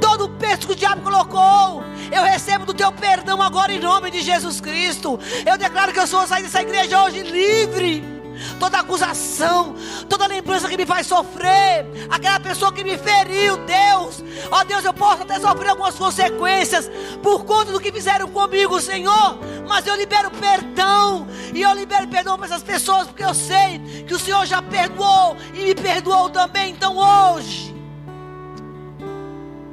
[0.00, 1.84] todo o peso que o diabo colocou.
[2.10, 5.18] Eu recebo do teu perdão agora em nome de Jesus Cristo.
[5.44, 8.15] Eu declaro que eu sou sair dessa igreja hoje livre
[8.58, 9.74] toda acusação,
[10.08, 14.92] toda lembrança que me faz sofrer, aquela pessoa que me feriu, Deus, ó Deus, eu
[14.94, 16.90] posso até sofrer algumas consequências
[17.22, 22.36] por conta do que fizeram comigo, Senhor, mas eu libero perdão, e eu libero perdão
[22.36, 26.72] para essas pessoas, porque eu sei que o Senhor já perdoou e me perdoou também,
[26.72, 27.74] então hoje,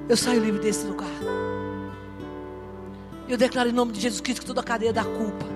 [0.09, 1.09] eu saio livre desse lugar.
[3.27, 5.52] Eu declaro em nome de Jesus Cristo que toda a cadeia da culpa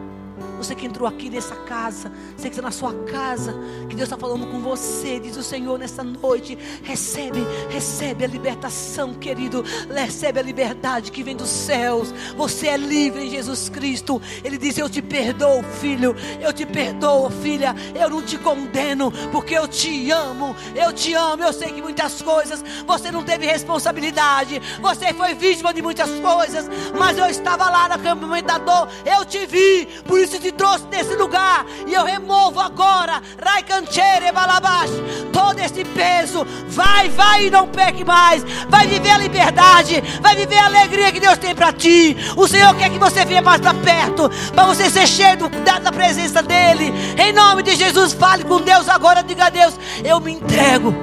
[0.57, 3.53] você que entrou aqui nessa casa, você que está na sua casa,
[3.87, 6.57] que Deus está falando com você, diz o Senhor nessa noite.
[6.83, 7.39] Recebe,
[7.69, 9.63] recebe a libertação, querido.
[9.93, 12.13] Recebe a liberdade que vem dos céus.
[12.35, 14.21] Você é livre em Jesus Cristo.
[14.43, 16.15] Ele diz: Eu te perdoo, filho.
[16.41, 17.75] Eu te perdoo, filha.
[17.93, 20.55] Eu não te condeno, porque eu te amo.
[20.75, 21.43] Eu te amo.
[21.43, 24.59] Eu sei que muitas coisas você não teve responsabilidade.
[24.81, 26.67] Você foi vítima de muitas coisas.
[26.97, 28.89] Mas eu estava lá no acampamento da dor.
[29.05, 29.87] Eu te vi.
[30.05, 31.65] Por isso te te trouxe nesse lugar.
[31.85, 34.91] E eu removo agora, Raicanchere Balabash,
[35.31, 36.45] todo esse peso.
[36.69, 38.43] Vai, vai e não peque mais.
[38.69, 40.01] Vai viver a liberdade.
[40.21, 42.15] Vai viver a alegria que Deus tem para ti.
[42.35, 44.29] O Senhor quer que você venha mais para perto.
[44.53, 46.93] Para você ser cheio da, da presença dEle.
[47.17, 49.21] Em nome de Jesus, fale com Deus agora.
[49.21, 50.93] Diga a Deus: Eu me entrego.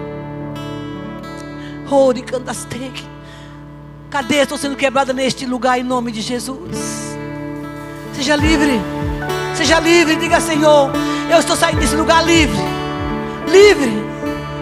[1.91, 3.05] Ore, cantasteg.
[4.11, 4.37] Cadê?
[4.37, 7.15] Estou sendo quebrada neste lugar em nome de Jesus.
[8.15, 8.81] Seja livre.
[9.55, 10.91] Seja livre, diga Senhor,
[11.31, 12.59] eu estou saindo desse lugar livre.
[13.47, 14.05] Livre.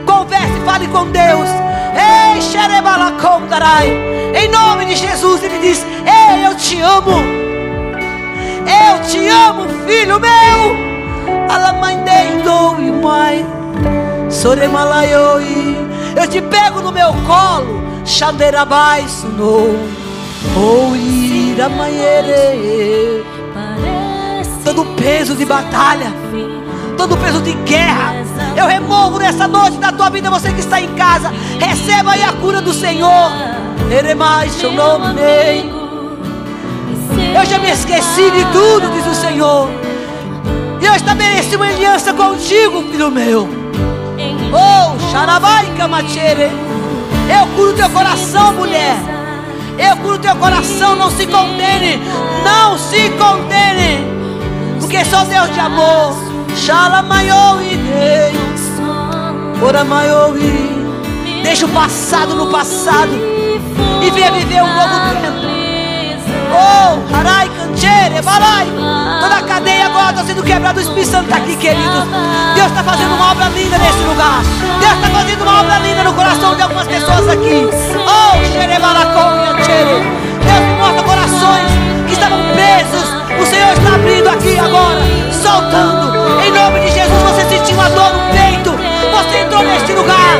[0.04, 1.48] Converse, fale com Deus.
[1.96, 2.40] Ei.
[4.34, 7.12] Em nome de Jesus, ele diz: Ei, eu te amo.
[8.66, 10.92] Eu te amo, filho meu.
[16.16, 17.82] Eu te pego no meu colo.
[18.04, 19.78] Xanderabai sunou.
[20.56, 23.22] Ou ira manhere
[24.74, 26.10] todo peso de batalha,
[26.96, 28.14] todo peso de guerra.
[28.56, 31.30] Eu removo nessa noite da tua vida, você que está em casa.
[31.58, 33.32] Receba aí a cura do Senhor.
[34.48, 35.20] seu nome.
[37.34, 39.68] Eu já me esqueci de tudo, diz o Senhor.
[40.80, 43.46] E eu estabeleci uma aliança contigo, filho meu.
[44.52, 46.50] Oh, xarabai camachere.
[47.28, 48.96] Eu curo teu coração, mulher.
[49.78, 52.00] Eu curo teu coração, não se condene.
[52.42, 54.21] Não se condene
[54.82, 56.14] porque sou Deus de amor.
[56.56, 59.62] Shala maior e Deus.
[59.62, 60.82] Ora maior e
[61.42, 63.12] Deixa o passado no passado
[64.02, 65.52] e venha viver um novo tempo.
[66.52, 68.66] Oh, harai, canchere, balai.
[69.20, 70.78] Toda a cadeia agora está sendo quebrada.
[70.78, 72.04] O Espírito Santo está aqui, queridos.
[72.54, 74.42] Deus está fazendo uma obra linda nesse lugar.
[74.80, 77.68] Deus está fazendo uma obra linda no coração de algumas pessoas aqui.
[78.06, 80.02] Oh, xerebalacom, canchere.
[80.44, 81.70] Deus mostra corações
[82.06, 85.00] que estavam presos o Senhor está abrindo aqui agora,
[85.32, 86.12] soltando.
[86.44, 88.70] Em nome de Jesus, você sentiu a dor no peito.
[89.12, 90.38] Você entrou neste lugar.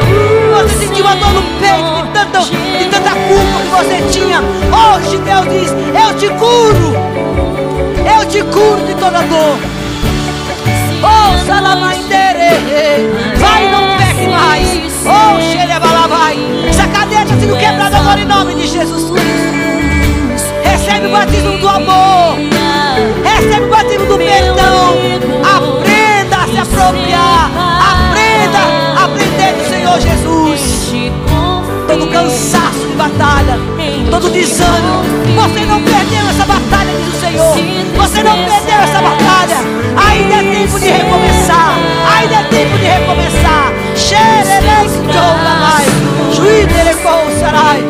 [0.53, 4.41] Você sentiu a dor no peito de tanta, de tanta culpa que você tinha.
[4.41, 6.97] Hoje Deus diz: Eu te curo.
[8.05, 9.59] Eu te curo de toda dor.
[11.05, 13.11] Oh, salamaindere.
[13.37, 14.69] Vai, não pegue mais.
[15.05, 16.31] Oh, xerebalabá.
[16.69, 19.53] Essa cadeia está sendo quebrada agora em nome de Jesus Cristo.
[20.65, 22.62] Recebe o batismo do amor.
[23.43, 24.95] Recebe o batismo do perdão.
[25.43, 27.51] Aprenda a se apropriar.
[27.93, 28.59] Aprenda
[28.97, 30.93] a aprender do Senhor Jesus.
[31.89, 33.59] Todo cansaço de batalha,
[34.11, 35.03] todo desânimo.
[35.35, 37.57] Você não perdeu essa batalha, diz o Senhor.
[37.97, 39.57] Você não perdeu essa batalha.
[40.09, 41.75] Ainda é tempo de recomeçar.
[42.17, 43.73] Ainda é tempo de recomeçar.
[43.97, 45.85] Xerelei, Jogamai.
[46.33, 47.83] Juiderecou, Sarai.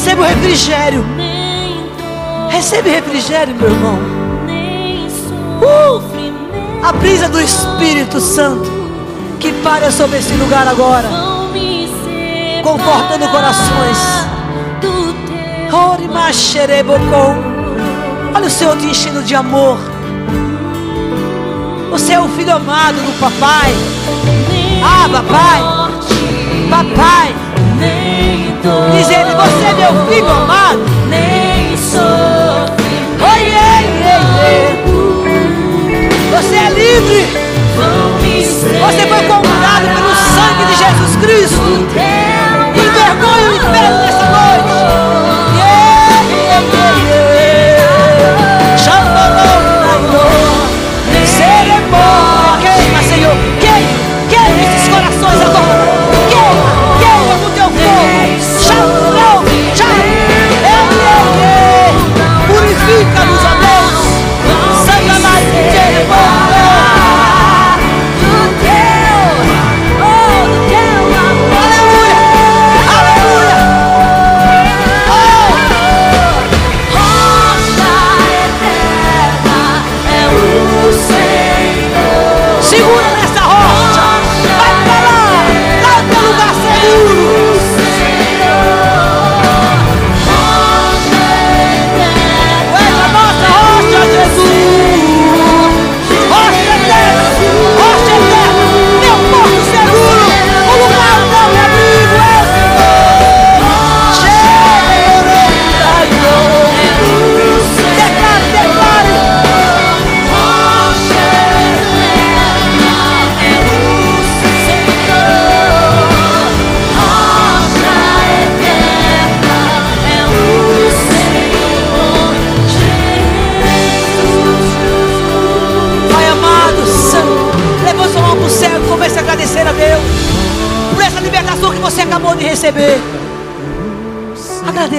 [0.00, 1.04] Recebe o refrigério.
[2.48, 3.98] Recebe refrigério, meu irmão.
[5.60, 6.02] Uh!
[6.82, 8.72] A brisa do Espírito Santo
[9.38, 11.06] que para sobre esse lugar agora,
[12.62, 13.98] confortando corações.
[18.34, 19.76] Olha o Senhor te enchendo de amor.
[21.90, 23.74] Você é o filho amado do papai.
[24.82, 25.60] Ah, papai.
[26.70, 27.49] Papai.
[27.80, 30.80] Diz ele, você é meu filho amado.
[33.22, 34.84] Oi, ei, ei, ei.
[36.30, 37.22] Você é livre.
[38.80, 41.68] Você foi comprado pelo sangue de Jesus Cristo.
[42.74, 43.59] Envergonha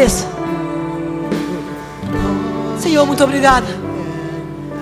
[0.01, 0.27] Agradeça.
[2.79, 3.67] Senhor, muito obrigada.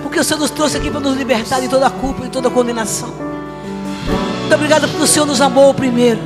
[0.02, 2.30] Porque o Senhor nos trouxe aqui para nos libertar de toda a culpa e de
[2.30, 3.10] toda a condenação.
[3.10, 6.20] Muito obrigada porque o Senhor nos amou primeiro.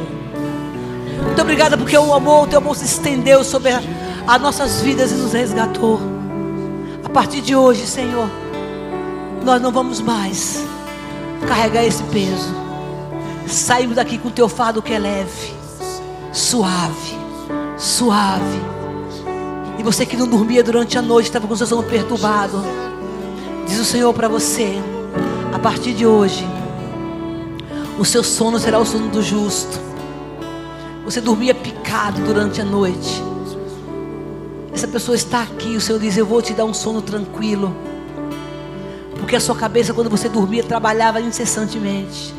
[1.25, 5.15] Muito obrigada porque o amor, o teu amor se estendeu sobre as nossas vidas e
[5.17, 6.01] nos resgatou.
[7.05, 8.31] A partir de hoje, Senhor,
[9.45, 10.65] nós não vamos mais
[11.49, 12.55] carregar esse peso.
[13.49, 15.53] Saímos daqui com o teu fardo que é leve,
[16.33, 17.19] suave,
[17.77, 18.84] suave.
[19.79, 22.63] E você que não dormia durante a noite, estava com o seu sono perturbado.
[23.67, 24.75] Diz o Senhor para você:
[25.53, 26.47] a partir de hoje,
[27.99, 29.81] o seu sono será o sono do justo.
[31.05, 33.23] Você dormia picado durante a noite.
[34.73, 37.75] Essa pessoa está aqui, o Senhor diz: Eu vou te dar um sono tranquilo.
[39.19, 42.35] Porque a sua cabeça, quando você dormia, trabalhava incessantemente.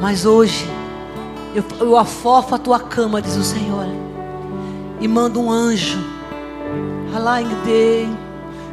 [0.00, 0.66] Mas hoje,
[1.54, 3.86] eu, eu afofo a tua cama, diz o Senhor.
[5.00, 6.13] E mando um anjo.
[7.14, 8.08] Alaingdei.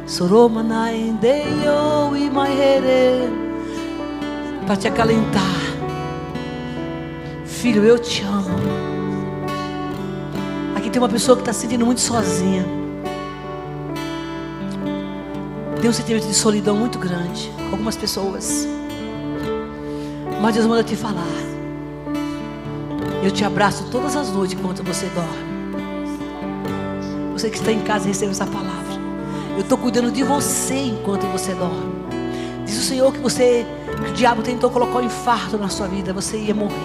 [0.04, 3.30] Soromanaindeio e maihere.
[4.66, 5.42] Para te acalentar.
[7.44, 8.50] Filho, eu te amo.
[10.74, 12.66] Aqui tem uma pessoa que está se sentindo muito sozinha.
[15.80, 17.52] Tem um sentimento de solidão muito grande.
[17.70, 18.66] Algumas pessoas.
[20.40, 21.22] Mas Deus manda te falar.
[23.22, 25.51] Eu te abraço todas as noites enquanto você dorme.
[27.42, 29.02] Você que está em casa recebe essa palavra.
[29.56, 31.92] Eu estou cuidando de você enquanto você dorme.
[32.64, 33.66] Diz o Senhor que você,
[34.04, 36.76] que o diabo tentou colocar um infarto na sua vida, você ia morrer.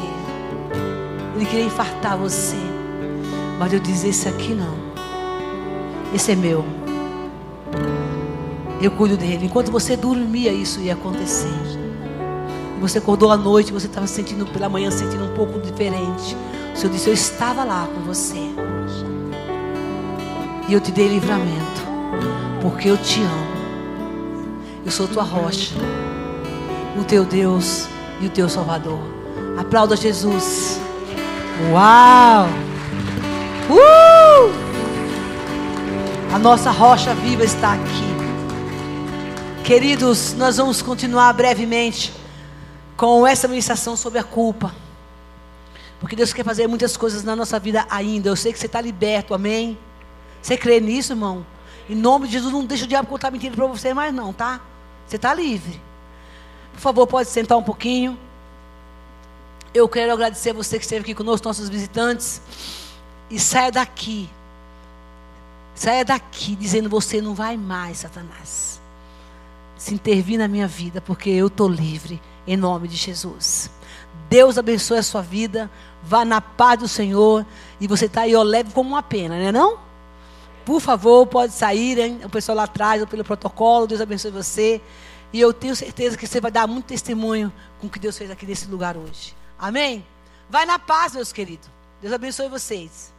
[1.36, 2.56] Ele queria infartar você.
[3.60, 4.74] Mas eu disse: esse aqui não.
[6.12, 6.66] Esse é meu.
[8.82, 9.46] Eu cuido dele.
[9.46, 11.54] Enquanto você dormia, isso ia acontecer.
[12.82, 16.36] Você acordou à noite, você estava sentindo pela manhã, sentindo um pouco diferente.
[16.74, 18.42] O Senhor disse: Eu estava lá com você.
[20.68, 21.82] E eu te dei livramento.
[22.62, 23.58] Porque eu te amo.
[24.86, 25.74] Eu sou tua rocha.
[27.00, 27.88] O teu Deus
[28.20, 29.00] e o teu Salvador.
[29.58, 30.80] Aplauda Jesus.
[31.72, 32.48] Uau!
[33.70, 34.52] Uh!
[36.34, 38.18] A nossa rocha viva está aqui.
[39.64, 42.14] Queridos, nós vamos continuar brevemente
[42.96, 44.74] com essa ministração sobre a culpa.
[46.00, 48.30] Porque Deus quer fazer muitas coisas na nossa vida ainda.
[48.30, 49.78] Eu sei que você está liberto, amém?
[50.48, 51.46] Você crê nisso, irmão?
[51.90, 54.62] Em nome de Jesus, não deixa o diabo contar mentira para você mais, não, tá?
[55.06, 55.82] Você está livre.
[56.72, 58.18] Por favor, pode sentar um pouquinho.
[59.74, 62.42] Eu quero agradecer a você que esteve aqui conosco, nossos visitantes.
[63.30, 64.30] E saia daqui.
[65.76, 68.80] Saia daqui dizendo: Você não vai mais, Satanás.
[69.78, 73.70] Se intervir na minha vida, porque eu estou livre em nome de Jesus.
[74.30, 75.70] Deus abençoe a sua vida.
[76.02, 77.46] Vá na paz do Senhor.
[77.82, 79.52] E você está aí, ó, leve como uma pena, né?
[79.52, 79.87] Não?
[80.68, 82.20] Por favor, pode sair, hein?
[82.26, 83.88] O pessoal lá atrás, pelo protocolo.
[83.88, 84.82] Deus abençoe você.
[85.32, 88.30] E eu tenho certeza que você vai dar muito testemunho com o que Deus fez
[88.30, 89.34] aqui nesse lugar hoje.
[89.58, 90.06] Amém?
[90.50, 91.70] Vai na paz, meus queridos.
[92.02, 93.14] Deus abençoe vocês.